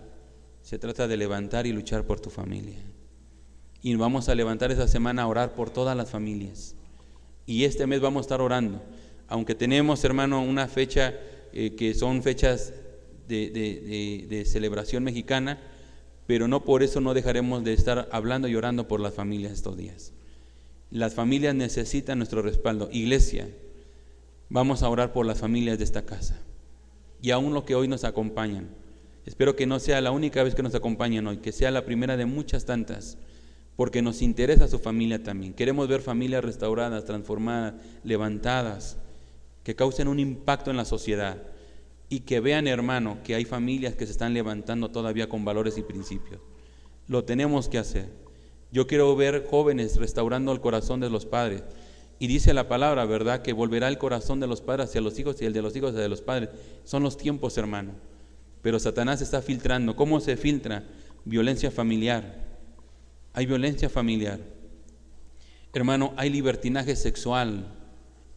[0.62, 2.80] Se trata de levantar y luchar por tu familia.
[3.82, 6.76] Y vamos a levantar esa semana a orar por todas las familias.
[7.46, 8.82] Y este mes vamos a estar orando.
[9.28, 11.14] Aunque tenemos, hermano, una fecha
[11.54, 12.74] eh, que son fechas
[13.28, 15.60] de celebración mexicana,
[16.26, 19.78] pero no por eso no dejaremos de estar hablando y orando por las familias estos
[19.78, 20.14] días.
[20.92, 22.90] Las familias necesitan nuestro respaldo.
[22.92, 23.50] Iglesia,
[24.50, 26.42] vamos a orar por las familias de esta casa
[27.22, 28.70] y aún los que hoy nos acompañan.
[29.26, 32.16] Espero que no sea la única vez que nos acompañan hoy, que sea la primera
[32.16, 33.18] de muchas tantas,
[33.76, 35.54] porque nos interesa su familia también.
[35.54, 38.98] Queremos ver familias restauradas, transformadas, levantadas,
[39.64, 41.44] que causen un impacto en la sociedad
[42.10, 45.84] y que vean, hermano, que hay familias que se están levantando todavía con valores y
[45.84, 46.40] principios.
[47.08, 48.10] Lo tenemos que hacer.
[48.72, 51.64] Yo quiero ver jóvenes restaurando el corazón de los padres.
[52.20, 53.42] Y dice la palabra, ¿verdad?
[53.42, 55.94] Que volverá el corazón de los padres hacia los hijos y el de los hijos
[55.94, 56.50] hacia los padres.
[56.84, 57.92] Son los tiempos, hermano.
[58.62, 59.96] Pero Satanás está filtrando.
[59.96, 60.84] ¿Cómo se filtra?
[61.26, 62.44] Violencia familiar.
[63.34, 64.40] Hay violencia familiar.
[65.74, 67.68] Hermano, hay libertinaje sexual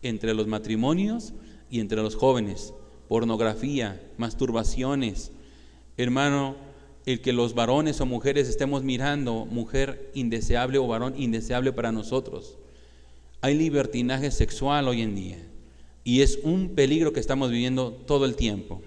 [0.02, 1.32] entre los matrimonios
[1.70, 2.74] y entre los jóvenes.
[3.08, 5.32] Pornografía, masturbaciones.
[5.96, 6.56] Hermano,
[7.06, 12.58] el que los varones o mujeres estemos mirando mujer indeseable o varón indeseable para nosotros.
[13.40, 15.38] Hay libertinaje sexual hoy en día
[16.04, 18.82] y es un peligro que estamos viviendo todo el tiempo.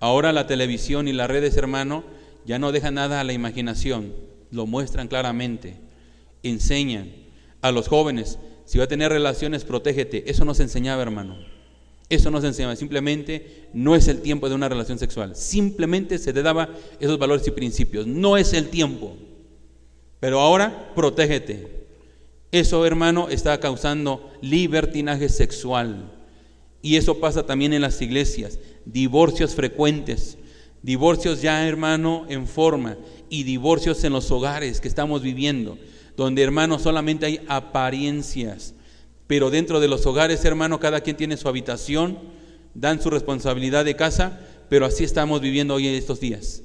[0.00, 2.04] Ahora la televisión y las redes, hermano,
[2.46, 4.14] ya no dejan nada a la imaginación,
[4.50, 5.76] lo muestran claramente,
[6.42, 7.10] enseñan
[7.60, 10.30] a los jóvenes, si va a tener relaciones, protégete.
[10.30, 11.36] Eso no se enseñaba, hermano.
[12.08, 12.76] Eso no se enseñaba.
[12.76, 15.36] Simplemente no es el tiempo de una relación sexual.
[15.36, 18.06] Simplemente se te daba esos valores y principios.
[18.06, 19.16] No es el tiempo.
[20.20, 21.81] Pero ahora, protégete.
[22.52, 26.12] Eso, hermano, está causando libertinaje sexual.
[26.82, 28.58] Y eso pasa también en las iglesias.
[28.84, 30.36] Divorcios frecuentes.
[30.82, 32.98] Divorcios ya, hermano, en forma.
[33.30, 35.78] Y divorcios en los hogares que estamos viviendo.
[36.14, 38.74] Donde, hermano, solamente hay apariencias.
[39.26, 42.18] Pero dentro de los hogares, hermano, cada quien tiene su habitación.
[42.74, 44.40] Dan su responsabilidad de casa.
[44.68, 46.62] Pero así estamos viviendo hoy en estos días.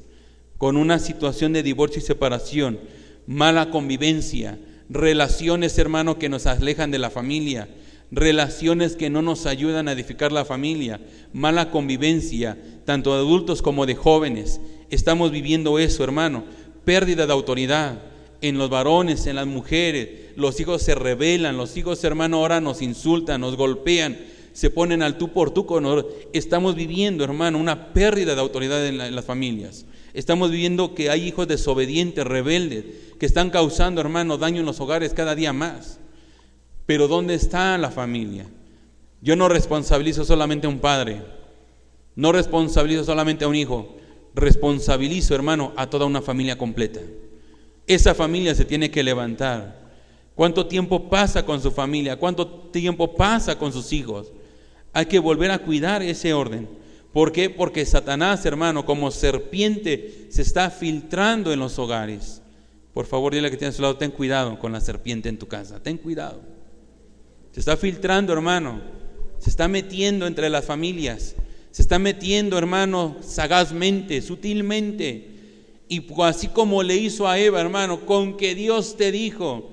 [0.58, 2.78] Con una situación de divorcio y separación.
[3.26, 7.67] Mala convivencia relaciones, hermano, que nos alejan de la familia,
[8.12, 11.02] relaciones que no nos ayudan a edificar la familia,
[11.34, 14.62] mala convivencia, tanto de adultos como de jóvenes.
[14.89, 16.45] Estamos viviendo eso, hermano,
[16.86, 18.02] pérdida de autoridad
[18.41, 20.10] en los varones, en las mujeres.
[20.36, 24.17] Los hijos se rebelan, los hijos, hermano, ahora nos insultan, nos golpean,
[24.54, 29.02] se ponen al tú por tú con Estamos viviendo, hermano, una pérdida de autoridad en,
[29.02, 29.86] en las familias.
[30.13, 32.86] Estamos viviendo que hay hijos desobedientes, rebeldes,
[33.20, 36.00] que están causando, hermano, daño en los hogares cada día más.
[36.86, 38.46] Pero ¿dónde está la familia?
[39.22, 41.22] Yo no responsabilizo solamente a un padre,
[42.16, 43.98] no responsabilizo solamente a un hijo,
[44.36, 47.02] responsabilizo, hermano, a toda una familia completa.
[47.88, 49.88] Esa familia se tiene que levantar.
[50.36, 52.18] ¿Cuánto tiempo pasa con su familia?
[52.18, 54.32] ¿Cuánto tiempo pasa con sus hijos?
[54.94, 56.70] Hay que volver a cuidar ese orden.
[57.12, 57.50] ¿Por qué?
[57.50, 62.44] Porque Satanás, hermano, como serpiente, se está filtrando en los hogares.
[62.98, 65.48] Por favor, dile que tiene a su lado, ten cuidado con la serpiente en tu
[65.48, 66.42] casa, ten cuidado.
[67.52, 68.82] Se está filtrando, hermano,
[69.38, 71.36] se está metiendo entre las familias,
[71.70, 75.28] se está metiendo, hermano, sagazmente, sutilmente.
[75.88, 79.70] Y así como le hizo a Eva, hermano, con que Dios te dijo,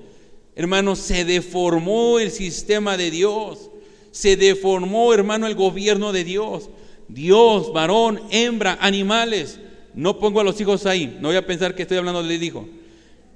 [0.55, 3.71] hermano, se deformó el sistema de Dios,
[4.11, 6.69] se deformó, hermano, el gobierno de Dios.
[7.07, 9.59] Dios, varón, hembra, animales.
[9.95, 12.67] No pongo a los hijos ahí, no voy a pensar que estoy hablando de hijo.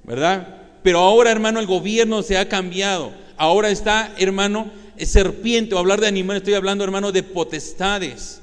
[0.04, 0.60] ¿Verdad?
[0.82, 3.12] Pero ahora, hermano, el gobierno se ha cambiado.
[3.36, 8.40] Ahora está, hermano, serpiente, o hablar de animales, estoy hablando, hermano, de potestades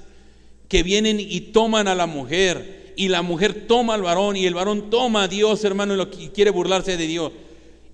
[0.67, 4.53] que vienen y toman a la mujer, y la mujer toma al varón, y el
[4.53, 7.31] varón toma a Dios, hermano, y, lo, quiere burlarse de Dios.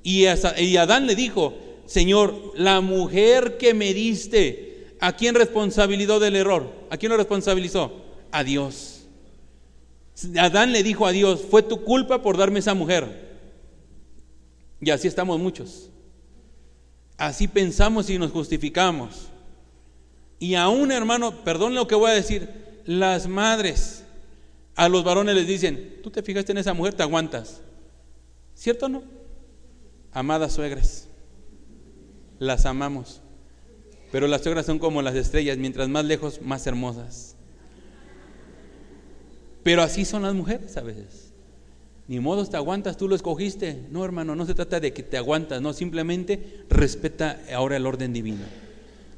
[0.03, 0.25] Y,
[0.57, 1.53] y Adán le dijo,
[1.85, 6.71] Señor, la mujer que me diste, ¿a quién responsabilizó del error?
[6.89, 7.91] ¿A quién lo responsabilizó?
[8.31, 9.01] A Dios.
[10.39, 13.32] Adán le dijo a Dios, fue tu culpa por darme esa mujer.
[14.83, 15.89] Y así estamos muchos.
[17.17, 19.29] Así pensamos y nos justificamos.
[20.39, 22.49] Y aún, hermano, perdón lo que voy a decir,
[22.85, 24.03] las madres
[24.75, 27.61] a los varones les dicen, tú te fijaste en esa mujer, te aguantas.
[28.55, 29.03] ¿Cierto o no?
[30.11, 31.07] Amadas suegras,
[32.39, 33.21] las amamos.
[34.11, 37.37] Pero las suegras son como las estrellas, mientras más lejos, más hermosas.
[39.63, 41.22] Pero así son las mujeres a veces.
[42.07, 43.85] Ni modo te aguantas, tú lo escogiste.
[43.89, 48.13] No, hermano, no se trata de que te aguantas, no, simplemente respeta ahora el orden
[48.13, 48.43] divino.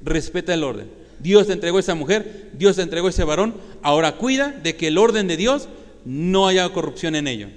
[0.02, 0.88] Respeta el orden.
[1.20, 4.98] Dios te entregó esa mujer, Dios te entregó ese varón, ahora cuida de que el
[4.98, 5.70] orden de Dios
[6.04, 7.48] no haya corrupción en ello.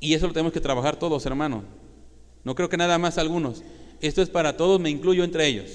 [0.00, 1.64] Y eso lo tenemos que trabajar todos, hermano.
[2.44, 3.62] No creo que nada más algunos.
[4.00, 5.70] Esto es para todos, me incluyo entre ellos.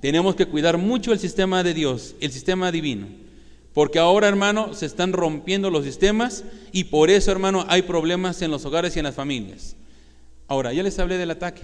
[0.00, 3.06] Tenemos que cuidar mucho el sistema de Dios, el sistema divino.
[3.74, 8.50] Porque ahora, hermano, se están rompiendo los sistemas y por eso, hermano, hay problemas en
[8.50, 9.76] los hogares y en las familias.
[10.46, 11.62] Ahora, ya les hablé del ataque.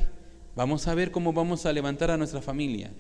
[0.57, 2.91] Vamos a ver cómo vamos a levantar a nuestra familia.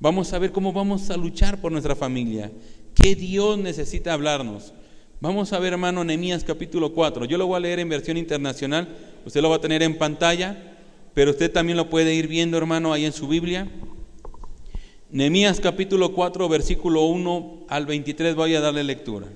[0.00, 2.50] Vamos a ver cómo vamos a luchar por nuestra familia.
[2.94, 4.72] ¿Qué Dios necesita hablarnos?
[5.20, 7.24] Vamos a ver, hermano, Nehemías capítulo 4.
[7.24, 8.88] Yo lo voy a leer en versión internacional.
[9.24, 10.76] Usted lo va a tener en pantalla,
[11.14, 13.68] pero usted también lo puede ir viendo, hermano, ahí en su Biblia.
[15.10, 19.26] Nehemías capítulo 4, versículo 1 al 23, voy a darle lectura.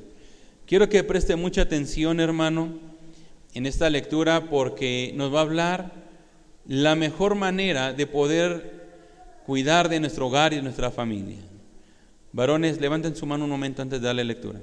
[0.66, 2.74] Quiero que preste mucha atención, hermano,
[3.54, 5.92] en esta lectura porque nos va a hablar
[6.66, 8.82] la mejor manera de poder
[9.46, 11.38] cuidar de nuestro hogar y de nuestra familia.
[12.34, 14.60] Varones, levanten su mano un momento antes de darle lectura.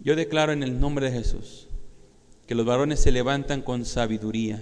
[0.00, 1.68] Yo declaro en el nombre de Jesús
[2.48, 4.60] que los varones se levantan con sabiduría,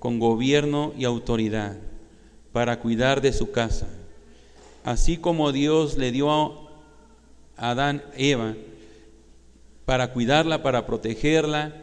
[0.00, 1.76] con gobierno y autoridad
[2.50, 3.86] para cuidar de su casa.
[4.86, 6.70] Así como Dios le dio a
[7.56, 8.54] Adán, Eva,
[9.84, 11.74] para cuidarla, para protegerla,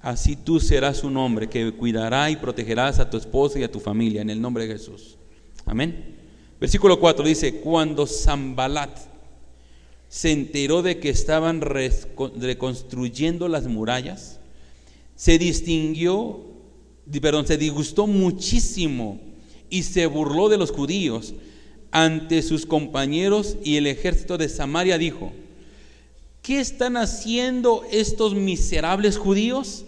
[0.00, 3.78] así tú serás un hombre que cuidará y protegerás a tu esposa y a tu
[3.78, 5.18] familia en el nombre de Jesús.
[5.66, 6.16] Amén.
[6.58, 8.98] Versículo 4 dice, cuando Zambalat
[10.08, 14.40] se enteró de que estaban reconstruyendo las murallas,
[15.14, 16.40] se distinguió,
[17.20, 19.20] perdón, se disgustó muchísimo
[19.70, 21.34] y se burló de los judíos
[21.92, 25.32] ante sus compañeros y el ejército de Samaria dijo,
[26.42, 29.84] ¿qué están haciendo estos miserables judíos?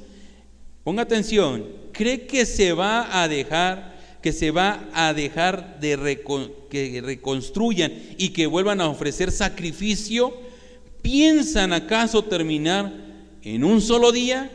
[0.84, 6.22] Ponga atención, ¿cree que se va a dejar que se va a dejar de
[6.70, 10.34] que reconstruyan y que vuelvan a ofrecer sacrificio?
[11.02, 12.90] ¿Piensan acaso terminar
[13.42, 14.50] en un solo día?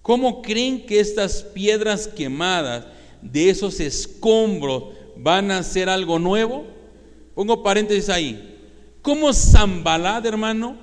[0.00, 2.86] ¿Cómo creen que estas piedras quemadas
[3.20, 4.84] de esos escombros
[5.16, 6.66] van a hacer algo nuevo?
[7.34, 8.48] Pongo paréntesis ahí.
[9.00, 10.76] ¿Cómo Zambalad, hermano,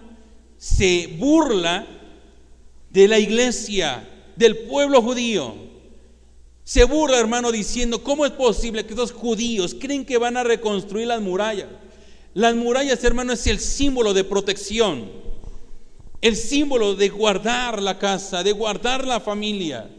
[0.57, 1.87] se burla
[2.89, 5.55] de la iglesia, del pueblo judío?
[6.63, 11.07] Se burla, hermano, diciendo, ¿cómo es posible que estos judíos creen que van a reconstruir
[11.07, 11.67] las murallas?
[12.33, 15.09] Las murallas, hermano, es el símbolo de protección,
[16.21, 19.89] el símbolo de guardar la casa, de guardar la familia.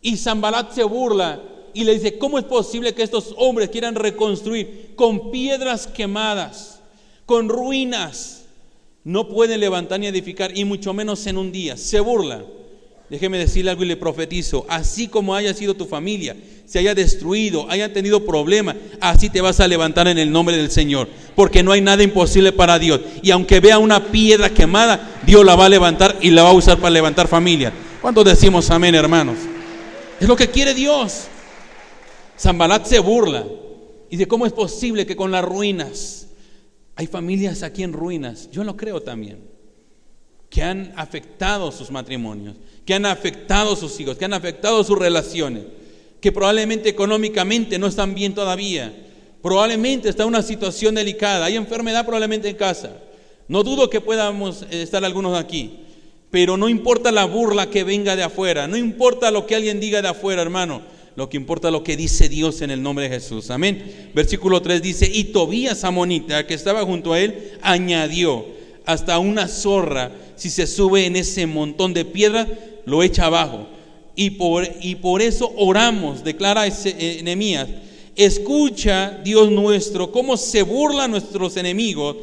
[0.00, 1.42] Y Zambalat se burla
[1.76, 6.80] y le dice, ¿cómo es posible que estos hombres quieran reconstruir con piedras quemadas,
[7.26, 8.44] con ruinas?
[9.04, 11.76] No pueden levantar ni edificar, y mucho menos en un día.
[11.76, 12.42] Se burla.
[13.10, 16.34] Déjeme decirle algo y le profetizo, así como haya sido tu familia,
[16.64, 20.70] se haya destruido, haya tenido problemas, así te vas a levantar en el nombre del
[20.70, 23.02] Señor, porque no hay nada imposible para Dios.
[23.22, 26.54] Y aunque vea una piedra quemada, Dios la va a levantar y la va a
[26.54, 27.70] usar para levantar familia.
[28.00, 29.36] ¿Cuántos decimos amén, hermanos?
[30.18, 31.28] Es lo que quiere Dios.
[32.38, 33.46] Zambalat se burla
[34.10, 36.28] y de cómo es posible que con las ruinas,
[36.94, 39.40] hay familias aquí en ruinas, yo lo creo también,
[40.48, 45.64] que han afectado sus matrimonios que han afectado sus hijos, que han afectado sus relaciones,
[46.20, 48.94] que probablemente económicamente no están bien todavía,
[49.42, 52.96] probablemente está en una situación delicada, hay enfermedad probablemente en casa.
[53.48, 55.80] No dudo que podamos eh, estar algunos aquí,
[56.30, 60.00] pero no importa la burla que venga de afuera, no importa lo que alguien diga
[60.00, 60.82] de afuera, hermano,
[61.16, 63.50] lo que importa es lo que dice Dios en el nombre de Jesús.
[63.50, 64.10] Amén.
[64.14, 68.44] Versículo 3 dice, y Tobías Amonita, que estaba junto a él, añadió,
[68.84, 72.46] hasta una zorra, si se sube en ese montón de piedras,
[72.84, 73.66] lo echa abajo.
[74.14, 77.66] Y por, y por eso oramos, declara ese, eh,
[78.14, 82.16] escucha Dios nuestro, cómo se burlan nuestros enemigos,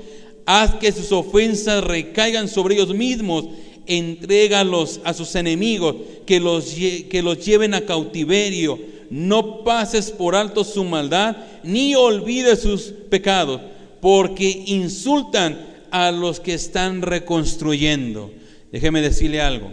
[0.46, 3.46] haz que sus ofensas recaigan sobre ellos mismos,
[3.88, 10.64] entrégalos a sus enemigos, que los, que los lleven a cautiverio, no pases por alto
[10.64, 13.62] su maldad, ni olvides sus pecados,
[14.02, 15.60] porque insultan
[15.92, 18.32] a los que están reconstruyendo.
[18.72, 19.70] Déjeme decirle algo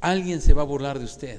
[0.00, 1.38] alguien se va a burlar de usted.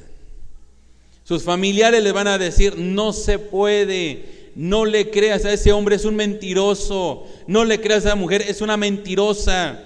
[1.23, 5.95] Sus familiares le van a decir, no se puede, no le creas a ese hombre,
[5.95, 9.83] es un mentiroso, no le creas a esa mujer, es una mentirosa.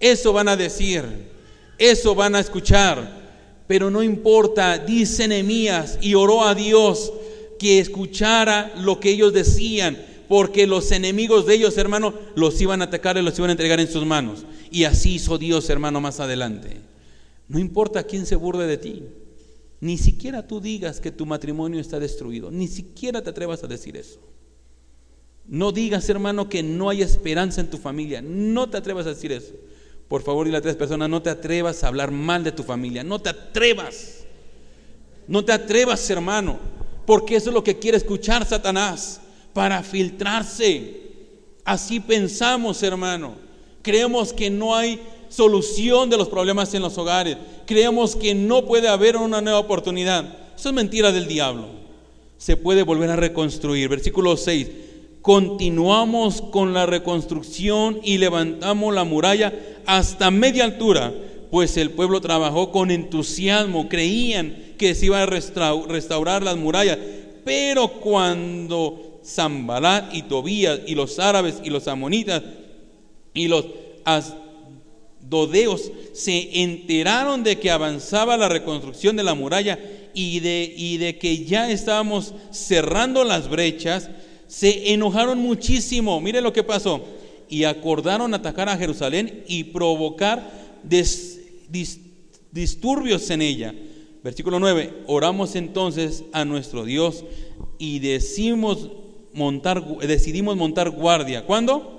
[0.00, 1.04] Eso van a decir,
[1.78, 3.18] eso van a escuchar,
[3.66, 7.12] pero no importa, dice Nehemías y oró a Dios
[7.58, 12.86] que escuchara lo que ellos decían, porque los enemigos de ellos, hermano, los iban a
[12.86, 14.44] atacar y los iban a entregar en sus manos.
[14.70, 16.76] Y así hizo Dios, hermano, más adelante.
[17.48, 19.02] No importa quién se burde de ti.
[19.80, 22.50] Ni siquiera tú digas que tu matrimonio está destruido.
[22.50, 24.20] Ni siquiera te atrevas a decir eso.
[25.46, 28.20] No digas, hermano, que no hay esperanza en tu familia.
[28.20, 29.54] No te atrevas a decir eso.
[30.08, 33.04] Por favor, y las tres personas, no te atrevas a hablar mal de tu familia.
[33.04, 34.24] No te atrevas.
[35.26, 36.58] No te atrevas, hermano.
[37.04, 39.20] Porque eso es lo que quiere escuchar Satanás.
[39.52, 41.02] Para filtrarse.
[41.64, 43.34] Así pensamos, hermano.
[43.82, 47.36] Creemos que no hay solución de los problemas en los hogares.
[47.66, 50.24] Creemos que no puede haber una nueva oportunidad.
[50.56, 51.66] Eso es mentira del diablo.
[52.38, 53.90] Se puede volver a reconstruir.
[53.90, 54.68] Versículo 6.
[55.22, 59.52] Continuamos con la reconstrucción y levantamos la muralla
[59.84, 61.12] hasta media altura,
[61.50, 66.98] pues el pueblo trabajó con entusiasmo, creían que se iba a restaurar las murallas.
[67.44, 72.42] Pero cuando Zambalat y Tobías y los árabes y los amonitas
[73.34, 73.66] y los
[75.20, 79.78] dodeos se enteraron de que avanzaba la reconstrucción de la muralla
[80.14, 84.10] y de, y de que ya estábamos cerrando las brechas,
[84.48, 86.20] se enojaron muchísimo.
[86.20, 87.04] Mire lo que pasó.
[87.48, 90.50] Y acordaron atacar a Jerusalén y provocar
[92.50, 93.74] disturbios en ella.
[94.24, 95.04] Versículo 9.
[95.06, 97.24] Oramos entonces a nuestro Dios
[97.78, 98.90] y decimos
[100.06, 101.44] decidimos montar guardia.
[101.44, 101.94] ¿Cuándo?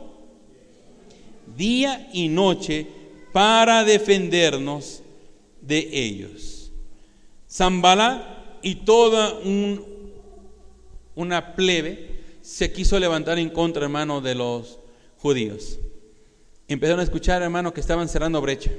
[1.56, 2.88] Día y noche
[3.32, 5.02] para defendernos
[5.62, 6.72] de ellos.
[7.50, 9.84] Zambala y toda un,
[11.16, 12.19] una plebe
[12.50, 14.80] se quiso levantar en contra, hermano, de los
[15.20, 15.78] judíos.
[16.68, 18.72] Empezaron a escuchar, hermano, que estaban cerrando brecha.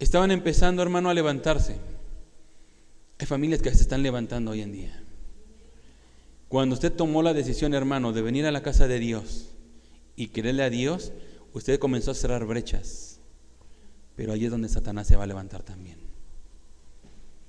[0.00, 1.76] Estaban empezando, hermano, a levantarse.
[3.20, 5.02] Hay familias que se están levantando hoy en día.
[6.48, 9.50] Cuando usted tomó la decisión, hermano, de venir a la casa de Dios
[10.16, 11.12] y quererle a Dios,
[11.54, 13.20] usted comenzó a cerrar brechas.
[14.16, 15.98] Pero ahí es donde Satanás se va a levantar también.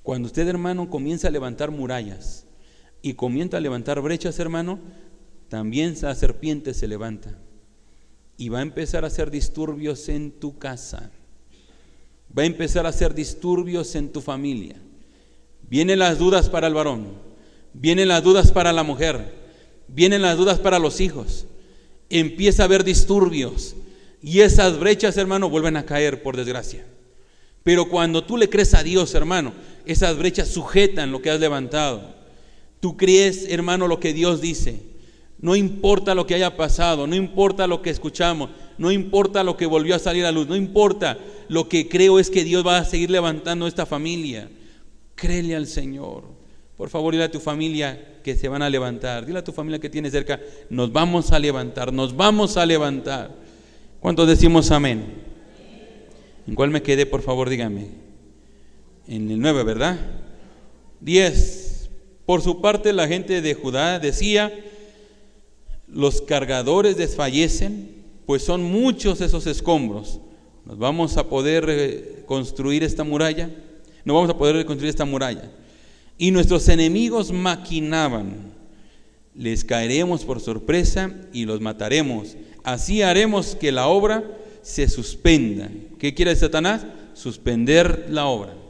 [0.03, 2.45] Cuando usted, hermano, comienza a levantar murallas
[3.03, 4.79] y comienza a levantar brechas, hermano,
[5.49, 7.37] también la serpiente se levanta
[8.37, 11.11] y va a empezar a hacer disturbios en tu casa.
[12.35, 14.77] Va a empezar a hacer disturbios en tu familia.
[15.69, 17.33] Vienen las dudas para el varón
[17.73, 19.33] Vienen las dudas para la mujer,
[19.87, 21.47] vienen las dudas para los hijos.
[22.09, 23.75] Empieza a haber disturbios
[24.21, 26.85] y esas brechas, hermano, vuelven a caer por desgracia.
[27.63, 29.53] Pero cuando tú le crees a Dios, hermano,
[29.85, 32.13] esas brechas sujetan lo que has levantado.
[32.83, 34.81] Tú crees, hermano, lo que Dios dice.
[35.39, 39.65] No importa lo que haya pasado, no importa lo que escuchamos, no importa lo que
[39.65, 41.17] volvió a salir a luz, no importa.
[41.47, 44.49] Lo que creo es que Dios va a seguir levantando esta familia.
[45.15, 46.25] Créele al Señor.
[46.75, 49.25] Por favor, dile a tu familia que se van a levantar.
[49.25, 53.33] Dile a tu familia que tiene cerca, nos vamos a levantar, nos vamos a levantar.
[54.01, 55.05] ¿Cuántos decimos amén?
[56.45, 57.87] ¿En cuál me quedé, por favor, dígame?
[59.07, 59.97] En el 9, ¿verdad?
[60.99, 61.62] 10.
[62.25, 64.53] Por su parte, la gente de Judá decía,
[65.87, 70.19] los cargadores desfallecen, pues son muchos esos escombros.
[70.65, 73.49] ¿Nos vamos a poder construir esta muralla?
[74.05, 75.51] No vamos a poder reconstruir esta muralla.
[76.17, 78.53] Y nuestros enemigos maquinaban,
[79.35, 82.37] les caeremos por sorpresa y los mataremos.
[82.63, 84.23] Así haremos que la obra
[84.61, 85.69] se suspenda.
[85.99, 86.85] ¿Qué quiere Satanás?
[87.13, 88.62] Suspender la obra.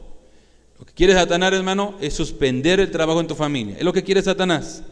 [0.94, 3.76] Quiere Satanás, hermano, es suspender el trabajo en tu familia.
[3.76, 4.82] Es lo que quiere Satanás.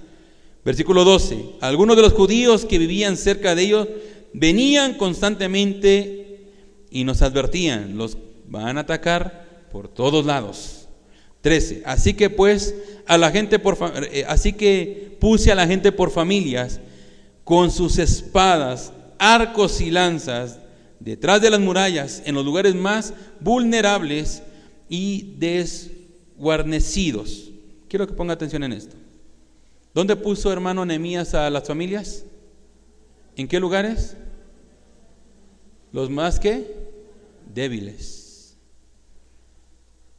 [0.65, 1.45] Versículo 12.
[1.61, 3.89] Algunos de los judíos que vivían cerca de ellos
[4.33, 6.49] venían constantemente
[6.91, 10.89] y nos advertían, los van a atacar por todos lados.
[11.41, 11.83] 13.
[11.85, 12.75] Así que pues
[13.07, 13.77] a la gente por
[14.13, 16.81] eh, así que puse a la gente por familias
[17.45, 20.59] con sus espadas, arcos y lanzas
[21.01, 24.43] detrás de las murallas en los lugares más vulnerables
[24.89, 25.35] y
[26.43, 27.53] desguarnecidos.
[27.89, 28.97] Quiero que ponga atención en esto.
[29.95, 32.25] ¿Dónde puso hermano Nehemías a las familias?
[33.37, 34.17] ¿En qué lugares?
[35.93, 36.67] Los más que
[37.55, 38.23] débiles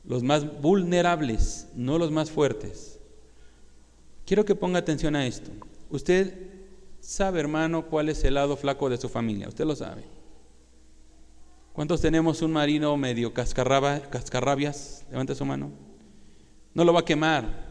[0.06, 3.00] los más vulnerables, no los más fuertes.
[4.26, 5.50] Quiero que ponga atención a esto.
[5.90, 6.50] Usted
[7.00, 9.48] sabe, hermano, cuál es el lado flaco de su familia.
[9.48, 10.04] Usted lo sabe.
[11.72, 15.06] ¿Cuántos tenemos un marino medio cascarrabias?
[15.10, 15.93] Levante su mano.
[16.74, 17.64] No lo va a quemar.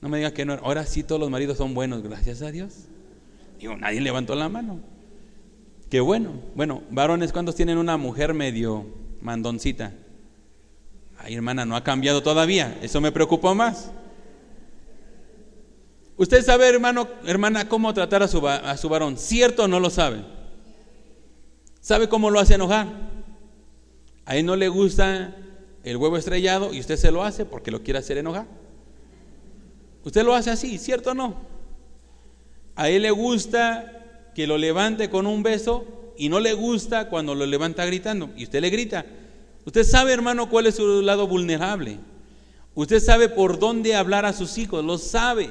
[0.00, 0.54] No me diga que no.
[0.54, 2.86] Ahora sí todos los maridos son buenos, gracias a Dios.
[3.58, 4.80] Digo, nadie levantó la mano.
[5.88, 6.32] Qué bueno.
[6.54, 8.86] Bueno, varones, ¿cuántos tienen una mujer medio
[9.20, 9.92] mandoncita?
[11.18, 12.78] Ay, hermana, no ha cambiado todavía.
[12.82, 13.92] Eso me preocupó más.
[16.16, 19.16] Usted sabe, hermano, hermana, cómo tratar a su, a su varón.
[19.16, 20.24] ¿Cierto o no lo sabe?
[21.80, 22.86] ¿Sabe cómo lo hace enojar?
[24.24, 25.36] A él no le gusta
[25.84, 28.46] el huevo estrellado y usted se lo hace porque lo quiere hacer enojar.
[30.04, 31.36] Usted lo hace así, ¿cierto o no?
[32.74, 35.84] A él le gusta que lo levante con un beso
[36.16, 39.06] y no le gusta cuando lo levanta gritando y usted le grita.
[39.64, 41.98] Usted sabe, hermano, cuál es su lado vulnerable.
[42.74, 45.50] Usted sabe por dónde hablar a sus hijos, lo sabe.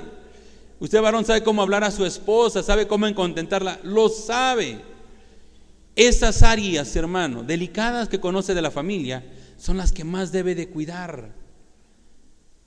[0.79, 4.79] Usted, varón, sabe cómo hablar a su esposa, sabe cómo contentarla, lo sabe.
[5.95, 9.23] Esas áreas, hermano, delicadas que conoce de la familia,
[9.61, 11.33] son las que más debe de cuidar.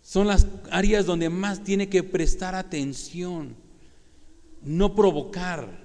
[0.01, 3.57] Son las áreas donde más tiene que prestar atención,
[4.63, 5.85] no provocar,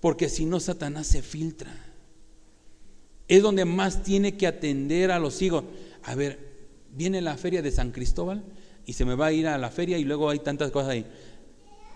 [0.00, 1.88] porque si no, Satanás se filtra
[3.28, 5.64] es donde más tiene que atender a los hijos.
[6.02, 6.38] A ver,
[6.96, 8.42] viene la feria de San Cristóbal
[8.86, 11.06] y se me va a ir a la feria y luego hay tantas cosas ahí.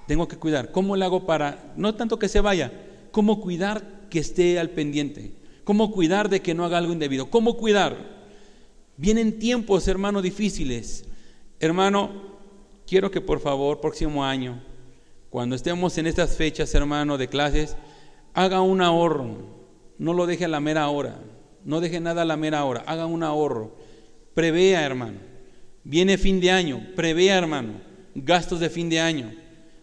[0.07, 0.71] Tengo que cuidar.
[0.71, 2.71] ¿Cómo le hago para, no tanto que se vaya,
[3.11, 5.33] cómo cuidar que esté al pendiente?
[5.65, 7.31] ¿Cómo cuidar de que no haga algo indebido?
[7.31, 7.97] ¿Cómo cuidar?
[8.97, 11.05] Vienen tiempos, hermano, difíciles.
[11.61, 12.11] Hermano,
[12.87, 14.63] quiero que por favor, próximo año,
[15.31, 17.77] cuando estemos en estas fechas, hermano, de clases,
[18.35, 19.37] haga un ahorro.
[19.99, 21.21] No lo deje a la mera hora.
[21.65, 22.83] No deje nada a la mera hora.
[22.87, 23.77] Haga un ahorro.
[24.35, 25.21] Prevea, hermano.
[25.85, 26.87] Viene fin de año.
[26.97, 27.81] Prevea, hermano.
[28.15, 29.33] Gastos de fin de año.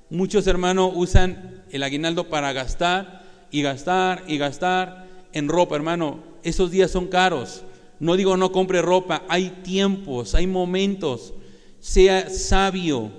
[0.10, 6.20] Muchos hermanos usan el aguinaldo para gastar y gastar y gastar en ropa, hermano.
[6.44, 7.64] Esos días son caros.
[8.00, 9.24] No digo no compre ropa.
[9.28, 11.34] Hay tiempos, hay momentos.
[11.80, 13.12] Sea sabio.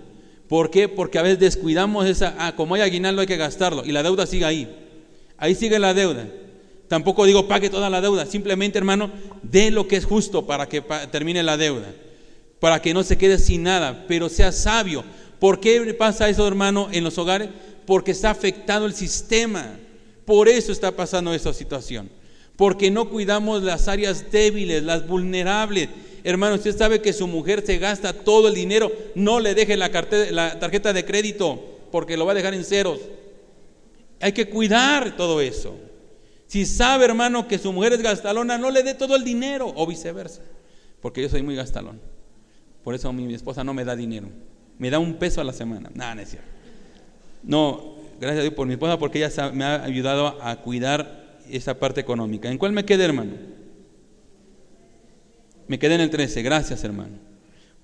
[0.49, 0.89] ¿Por qué?
[0.89, 4.27] Porque a veces descuidamos esa, ah, como hay aguinaldo hay que gastarlo y la deuda
[4.27, 4.69] sigue ahí.
[5.39, 6.27] Ahí sigue la deuda.
[6.91, 9.13] Tampoco digo pague toda la deuda, simplemente hermano,
[9.45, 10.83] dé lo que es justo para que
[11.13, 11.87] termine la deuda,
[12.59, 15.05] para que no se quede sin nada, pero sea sabio.
[15.39, 17.49] ¿Por qué pasa eso, hermano, en los hogares?
[17.87, 19.79] Porque está afectado el sistema.
[20.31, 22.09] Por eso está pasando esta situación.
[22.55, 25.89] Porque no cuidamos las áreas débiles, las vulnerables.
[26.23, 28.93] Hermano, usted sabe que su mujer se gasta todo el dinero.
[29.17, 33.01] No le deje la, tarjeta de crédito porque lo va a dejar en ceros.
[34.21, 35.77] Hay que cuidar todo eso.
[36.47, 39.85] Si sabe, hermano, que su mujer es gastalona, no le dé todo el dinero o
[39.85, 40.43] viceversa.
[41.03, 42.01] Porque yo soy muy gastalón.
[42.85, 44.29] Por eso mi esposa no me da dinero.
[44.79, 45.91] Me da un peso a la semana.
[45.93, 46.49] Nada, no es cierto.
[47.43, 51.79] No, gracias a Dios por mi esposa porque ella me ha ayudado a cuidar esa
[51.79, 52.51] parte económica.
[52.51, 53.33] ¿En cuál me quedé, hermano?
[55.67, 56.43] Me quedé en el 13.
[56.43, 57.19] Gracias, hermano.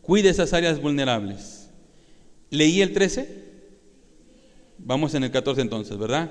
[0.02, 1.70] Cuide esas áreas vulnerables.
[2.50, 3.46] ¿Leí el 13?
[4.78, 6.30] Vamos en el 14 entonces, ¿verdad?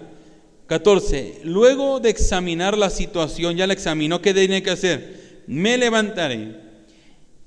[0.68, 1.42] 14.
[1.44, 5.44] Luego de examinar la situación, ya la examinó, ¿qué tenía que hacer?
[5.48, 6.56] Me levantaré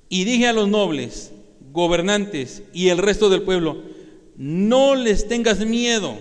[0.08, 1.32] y dije a los nobles,
[1.72, 3.82] gobernantes y el resto del pueblo,
[4.36, 6.18] no les tengas miedo,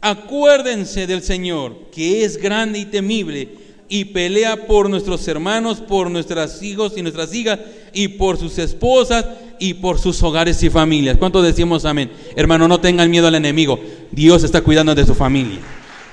[0.00, 3.48] acuérdense del Señor, que es grande y temible,
[3.88, 7.58] y pelea por nuestros hermanos, por nuestros hijos y nuestras hijas,
[7.92, 9.26] y por sus esposas,
[9.58, 11.18] y por sus hogares y familias.
[11.18, 12.10] ¿Cuántos decimos amén?
[12.36, 13.80] Hermano, no tengan miedo al enemigo,
[14.12, 15.60] Dios está cuidando de su familia.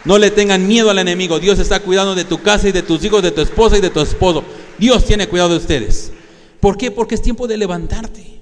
[0.08, 1.38] No le tengan miedo al enemigo.
[1.38, 3.90] Dios está cuidando de tu casa y de tus hijos, de tu esposa y de
[3.90, 4.42] tu esposo.
[4.78, 6.14] Dios tiene cuidado de ustedes.
[6.62, 6.92] ¿Por qué?
[6.92, 8.40] Porque es tiempo de levantarte,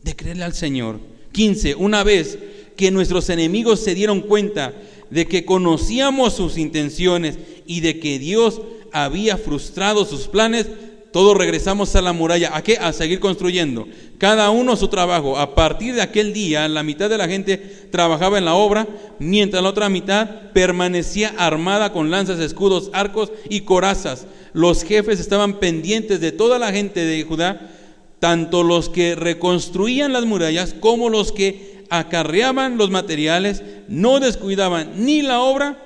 [0.00, 1.00] de creerle al Señor.
[1.32, 1.74] 15.
[1.74, 2.38] Una vez
[2.78, 4.72] que nuestros enemigos se dieron cuenta
[5.10, 8.62] de que conocíamos sus intenciones y de que Dios
[8.92, 10.68] había frustrado sus planes,
[11.10, 12.56] todos regresamos a la muralla.
[12.56, 12.78] ¿A qué?
[12.78, 13.88] A seguir construyendo.
[14.18, 15.38] Cada uno su trabajo.
[15.38, 17.56] A partir de aquel día, la mitad de la gente
[17.90, 18.86] trabajaba en la obra,
[19.18, 24.28] mientras la otra mitad permanecía armada con lanzas, escudos, arcos y corazas.
[24.52, 27.72] Los jefes estaban pendientes de toda la gente de Judá,
[28.20, 35.22] tanto los que reconstruían las murallas como los que acarreaban los materiales, no descuidaban ni
[35.22, 35.78] la obra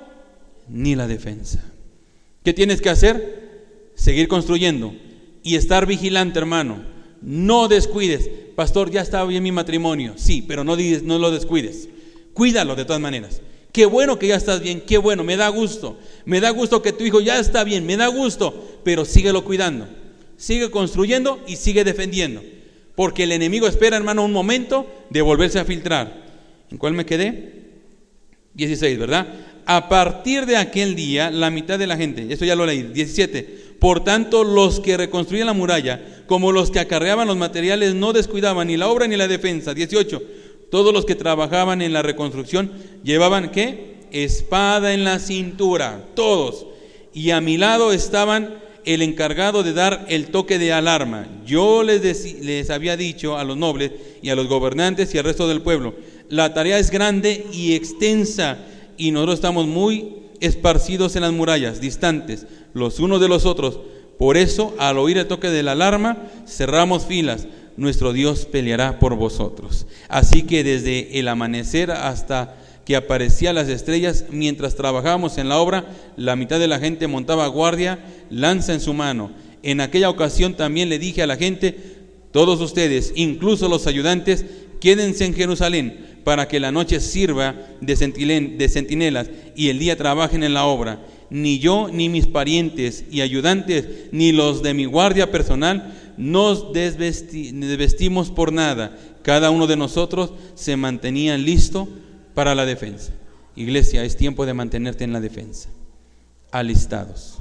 [0.67, 1.63] ni la defensa.
[2.43, 3.91] ¿Qué tienes que hacer?
[3.95, 4.93] Seguir construyendo
[5.43, 6.83] y estar vigilante, hermano.
[7.21, 8.29] No descuides.
[8.55, 10.13] Pastor, ya está bien mi matrimonio.
[10.17, 11.89] Sí, pero no, no lo descuides.
[12.33, 13.41] Cuídalo de todas maneras.
[13.71, 15.97] Qué bueno que ya estás bien, qué bueno, me da gusto.
[16.25, 19.87] Me da gusto que tu hijo ya está bien, me da gusto, pero síguelo cuidando.
[20.37, 22.43] Sigue construyendo y sigue defendiendo.
[22.95, 26.23] Porque el enemigo espera, hermano, un momento de volverse a filtrar.
[26.69, 27.63] ¿En cuál me quedé?
[28.53, 29.27] 16, ¿verdad?
[29.65, 33.63] A partir de aquel día, la mitad de la gente, esto ya lo leí, 17,
[33.83, 38.67] por tanto, los que reconstruían la muralla, como los que acarreaban los materiales, no descuidaban
[38.67, 39.73] ni la obra ni la defensa.
[39.73, 40.23] 18.
[40.71, 42.71] Todos los que trabajaban en la reconstrucción
[43.03, 43.97] llevaban, ¿qué?
[44.13, 46.65] Espada en la cintura, todos.
[47.13, 48.55] Y a mi lado estaban
[48.85, 51.27] el encargado de dar el toque de alarma.
[51.45, 55.47] Yo les, les había dicho a los nobles y a los gobernantes y al resto
[55.47, 55.95] del pueblo,
[56.29, 58.57] la tarea es grande y extensa
[58.97, 63.79] y nosotros estamos muy esparcidos en las murallas, distantes los unos de los otros.
[64.17, 66.17] Por eso, al oír el toque de la alarma,
[66.47, 67.47] cerramos filas.
[67.77, 69.87] Nuestro Dios peleará por vosotros.
[70.07, 72.55] Así que desde el amanecer hasta
[72.85, 75.85] que aparecían las estrellas, mientras trabajábamos en la obra,
[76.17, 79.31] la mitad de la gente montaba guardia, lanza en su mano.
[79.61, 81.77] En aquella ocasión también le dije a la gente,
[82.31, 84.45] todos ustedes, incluso los ayudantes,
[84.81, 90.53] quédense en Jerusalén para que la noche sirva de, centinelas y el día trabajen en
[90.53, 90.99] la obra
[91.33, 98.29] ni yo, ni mis parientes y ayudantes, ni los de mi guardia personal, nos desvestimos
[98.29, 98.95] por nada.
[99.23, 101.87] Cada uno de nosotros se mantenía listo
[102.33, 103.11] para la defensa.
[103.55, 105.69] Iglesia, es tiempo de mantenerte en la defensa.
[106.51, 107.39] Alistados,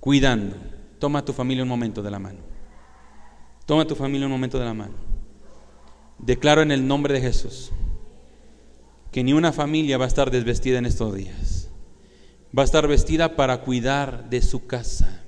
[0.00, 0.56] cuidando.
[0.98, 2.38] Toma a tu familia un momento de la mano.
[3.66, 4.94] Toma a tu familia un momento de la mano.
[6.18, 7.72] Declaro en el nombre de Jesús
[9.12, 11.66] que ni una familia va a estar desvestida en estos días
[12.56, 15.22] va a estar vestida para cuidar de su casa.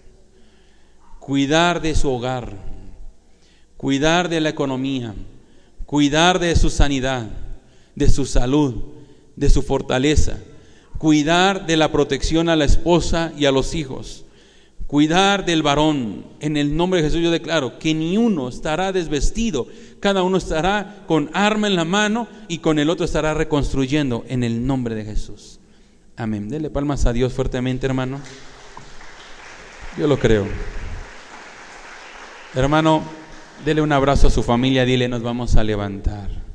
[1.18, 2.56] cuidar de su hogar,
[3.76, 5.14] cuidar de la economía,
[5.84, 7.28] cuidar de su sanidad,
[7.94, 8.82] de su salud,
[9.38, 10.38] de su fortaleza,
[10.98, 14.24] cuidar de la protección a la esposa y a los hijos,
[14.88, 16.24] cuidar del varón.
[16.40, 19.68] En el nombre de Jesús yo declaro que ni uno estará desvestido,
[20.00, 24.42] cada uno estará con arma en la mano y con el otro estará reconstruyendo en
[24.42, 25.60] el nombre de Jesús.
[26.16, 26.48] Amén.
[26.48, 28.20] Dele palmas a Dios fuertemente, hermano.
[29.96, 30.46] Yo lo creo.
[32.56, 33.02] Hermano,
[33.64, 36.47] dele un abrazo a su familia, dile, nos vamos a levantar.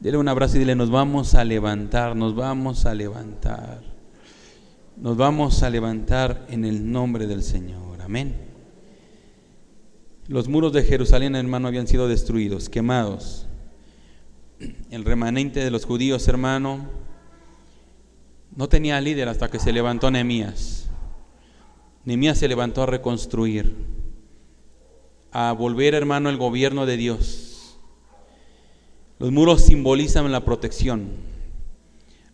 [0.00, 3.82] Dele un abrazo y dile, nos vamos a levantar, nos vamos a levantar.
[4.96, 8.00] Nos vamos a levantar en el nombre del Señor.
[8.02, 8.34] Amén.
[10.28, 13.46] Los muros de Jerusalén, hermano, habían sido destruidos, quemados.
[14.90, 16.88] El remanente de los judíos, hermano,
[18.54, 20.88] no tenía líder hasta que se levantó Nehemías.
[22.04, 23.74] Nehemías se levantó a reconstruir
[25.32, 27.53] a volver, hermano, el gobierno de Dios.
[29.18, 31.08] Los muros simbolizan la protección.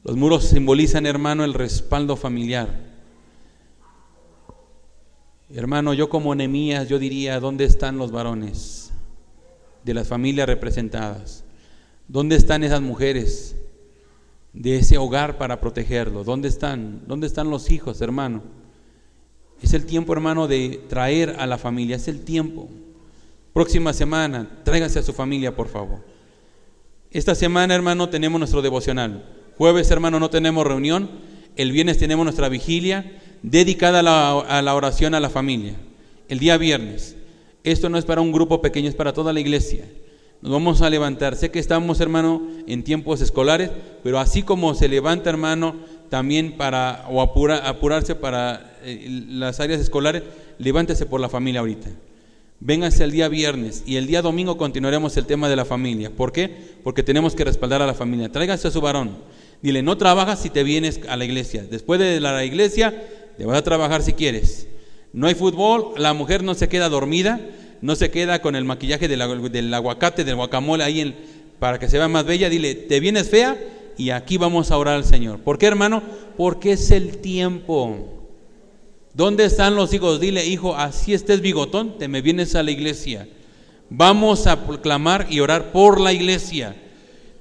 [0.03, 2.69] Los muros simbolizan, hermano, el respaldo familiar.
[5.53, 8.93] Hermano, yo como Nemías, yo diría, ¿dónde están los varones
[9.85, 11.45] de las familias representadas?
[12.09, 13.57] ¿Dónde están esas mujeres
[14.53, 16.25] de ese hogar para protegerlos?
[16.25, 17.03] ¿Dónde están?
[17.07, 18.43] ¿Dónde están los hijos, hermano?
[19.61, 22.69] Es el tiempo, hermano, de traer a la familia, es el tiempo.
[23.53, 26.10] Próxima semana, tráigase a su familia, por favor.
[27.13, 29.25] Esta semana, hermano, tenemos nuestro devocional.
[29.59, 31.11] Jueves, hermano, no tenemos reunión.
[31.57, 35.75] El viernes tenemos nuestra vigilia dedicada a la, a la oración a la familia.
[36.29, 37.17] El día viernes.
[37.65, 39.85] Esto no es para un grupo pequeño, es para toda la iglesia.
[40.41, 41.35] Nos vamos a levantar.
[41.35, 43.71] Sé que estamos, hermano, en tiempos escolares,
[44.05, 45.75] pero así como se levanta, hermano,
[46.11, 50.23] también para o apura, apurarse para eh, las áreas escolares,
[50.59, 51.91] levántese por la familia ahorita.
[52.63, 56.11] Vénganse el día viernes y el día domingo continuaremos el tema de la familia.
[56.11, 56.51] ¿Por qué?
[56.85, 58.31] Porque tenemos que respaldar a la familia.
[58.31, 59.17] Tráiganse a su varón.
[59.63, 61.65] Dile, no trabajas si te vienes a la iglesia.
[61.65, 62.93] Después de la iglesia,
[63.39, 64.69] te vas a trabajar si quieres.
[65.15, 67.41] No hay fútbol, la mujer no se queda dormida,
[67.81, 69.23] no se queda con el maquillaje del,
[69.73, 71.17] aguacate, del guacamole ahí en,
[71.59, 72.51] para que se vea más bella.
[72.51, 73.57] Dile, te vienes fea
[73.97, 75.41] y aquí vamos a orar al Señor.
[75.41, 76.03] ¿Por qué, hermano?
[76.37, 78.20] Porque es el tiempo.
[79.13, 80.21] ¿Dónde están los hijos?
[80.21, 83.29] Dile, hijo, así estés bigotón, te me vienes a la iglesia.
[83.89, 86.77] Vamos a proclamar y orar por la iglesia.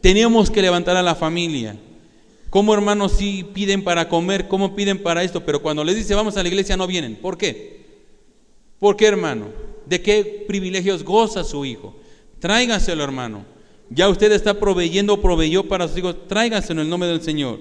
[0.02, 1.78] Tenemos que levantar a la familia.
[2.50, 6.36] Como hermanos sí piden para comer, cómo piden para esto, pero cuando les dice vamos
[6.38, 7.16] a la iglesia no vienen.
[7.16, 7.86] ¿Por qué?
[8.80, 9.50] ¿Por qué, hermano?
[9.86, 11.96] ¿De qué privilegios goza su hijo?
[12.40, 13.46] Tráigaselo, hermano.
[13.92, 17.60] Ya usted está proveyendo, proveyó para sus hijos, tráigaselo en el nombre del Señor.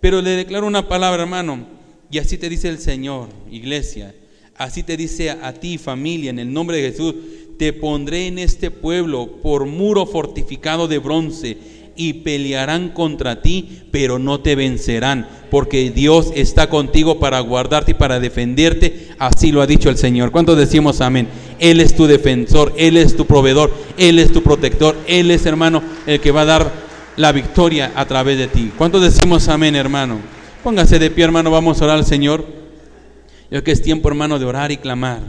[0.00, 1.66] Pero le declaro una palabra, hermano.
[2.10, 4.14] Y así te dice el Señor, iglesia.
[4.56, 7.14] Así te dice a, ti, familia, en el nombre de Jesús.
[7.58, 11.56] Te pondré en este pueblo por muro fortificado de bronce
[11.96, 17.94] y pelearán contra ti, pero no te vencerán, porque Dios está contigo para guardarte y
[17.94, 19.08] para defenderte.
[19.18, 20.30] Así lo ha dicho el Señor.
[20.30, 21.28] ¿Cuántos decimos amén?
[21.60, 25.82] Él es tu defensor, Él es tu proveedor, Él es tu protector, Él es hermano
[26.06, 26.72] el que va a dar
[27.16, 28.72] la victoria a través de ti.
[28.76, 30.33] ¿Cuántos decimos amén, hermano?
[30.64, 32.42] Póngase de pie, hermano, vamos a orar al Señor.
[33.50, 35.20] Yo que es tiempo, hermano, de orar y clamar.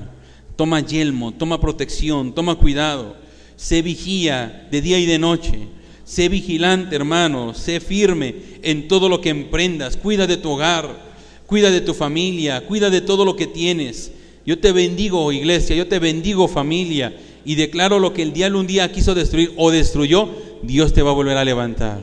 [0.55, 3.17] Toma yelmo, toma protección, toma cuidado.
[3.57, 5.67] Sé vigía de día y de noche.
[6.05, 7.53] Sé vigilante, hermano.
[7.53, 8.33] Sé firme
[8.63, 9.97] en todo lo que emprendas.
[9.97, 11.01] Cuida de tu hogar,
[11.45, 14.13] cuida de tu familia, cuida de todo lo que tienes.
[14.45, 17.13] Yo te bendigo, iglesia, yo te bendigo, familia.
[17.43, 20.29] Y declaro lo que el diablo un día quiso destruir o destruyó,
[20.63, 21.99] Dios te va a volver a levantar.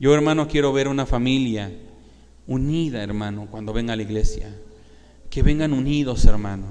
[0.00, 1.70] Yo, hermano, quiero ver una familia
[2.46, 4.54] unida, hermano, cuando venga a la iglesia.
[5.30, 6.66] Que vengan unidos, hermano.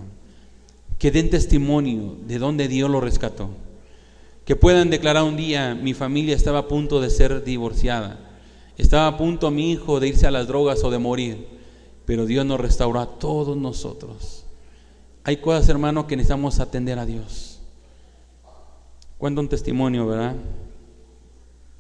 [0.98, 3.50] Que den testimonio de dónde Dios lo rescató.
[4.46, 8.20] Que puedan declarar un día, mi familia estaba a punto de ser divorciada.
[8.78, 11.48] Estaba a punto mi hijo de irse a las drogas o de morir.
[12.06, 14.46] Pero Dios nos restauró a todos nosotros.
[15.24, 17.60] Hay cosas, hermano, que necesitamos atender a Dios.
[19.18, 20.36] Cuento un testimonio, ¿verdad?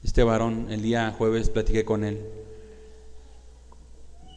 [0.01, 2.21] Este varón, el día jueves platiqué con él.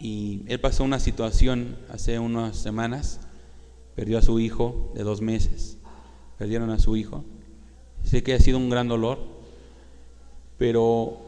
[0.01, 3.21] Y él pasó una situación hace unas semanas,
[3.95, 5.79] perdió a su hijo de dos meses,
[6.39, 7.25] perdieron a su hijo.
[8.03, 9.19] Sé que ha sido un gran dolor,
[10.59, 11.19] pero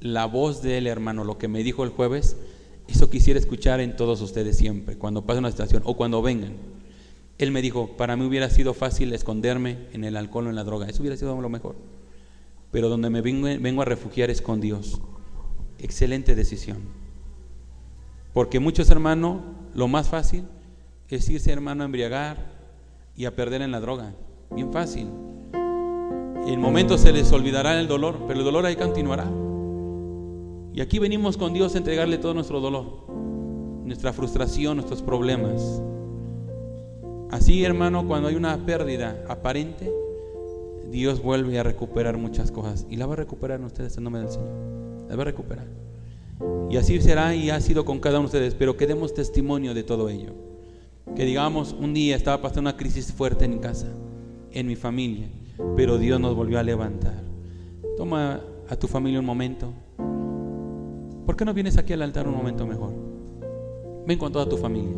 [0.00, 2.36] la voz de él, hermano, lo que me dijo el jueves,
[2.88, 6.52] eso quisiera escuchar en todos ustedes siempre, cuando pase una situación o cuando vengan.
[7.38, 10.64] Él me dijo, para mí hubiera sido fácil esconderme en el alcohol o en la
[10.64, 11.76] droga, eso hubiera sido lo mejor.
[12.70, 15.00] Pero donde me vengo, vengo a refugiar es con Dios.
[15.78, 17.05] Excelente decisión.
[18.36, 19.38] Porque muchos hermanos,
[19.72, 20.44] lo más fácil
[21.08, 22.36] es irse, hermano, a embriagar
[23.16, 24.12] y a perder en la droga.
[24.54, 25.08] Bien fácil.
[26.46, 29.24] En momentos se les olvidará el dolor, pero el dolor ahí continuará.
[30.74, 33.06] Y aquí venimos con Dios a entregarle todo nuestro dolor,
[33.86, 35.80] nuestra frustración, nuestros problemas.
[37.30, 39.90] Así, hermano, cuando hay una pérdida aparente,
[40.90, 42.86] Dios vuelve a recuperar muchas cosas.
[42.90, 44.50] Y la va a recuperar en ustedes en nombre del Señor.
[45.08, 45.86] La va a recuperar.
[46.70, 48.54] Y así será y ha sido con cada uno de ustedes.
[48.54, 50.32] Pero que demos testimonio de todo ello.
[51.14, 53.88] Que digamos, un día estaba pasando una crisis fuerte en casa,
[54.50, 55.28] en mi familia.
[55.76, 57.22] Pero Dios nos volvió a levantar.
[57.96, 59.72] Toma a tu familia un momento.
[61.24, 62.92] ¿Por qué no vienes aquí al altar un momento mejor?
[64.06, 64.96] Ven con toda tu familia.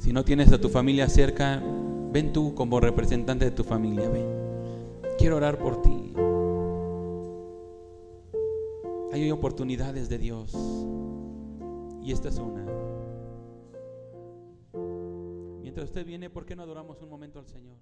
[0.00, 1.62] Si no tienes a tu familia cerca,
[2.12, 4.24] ven tú como representante de tu familia, ven.
[5.18, 6.05] Quiero orar por ti.
[9.16, 10.52] Hay oportunidades de Dios.
[12.02, 12.66] Y esta es una.
[15.62, 17.78] Mientras usted viene, ¿por qué no adoramos un momento al Señor?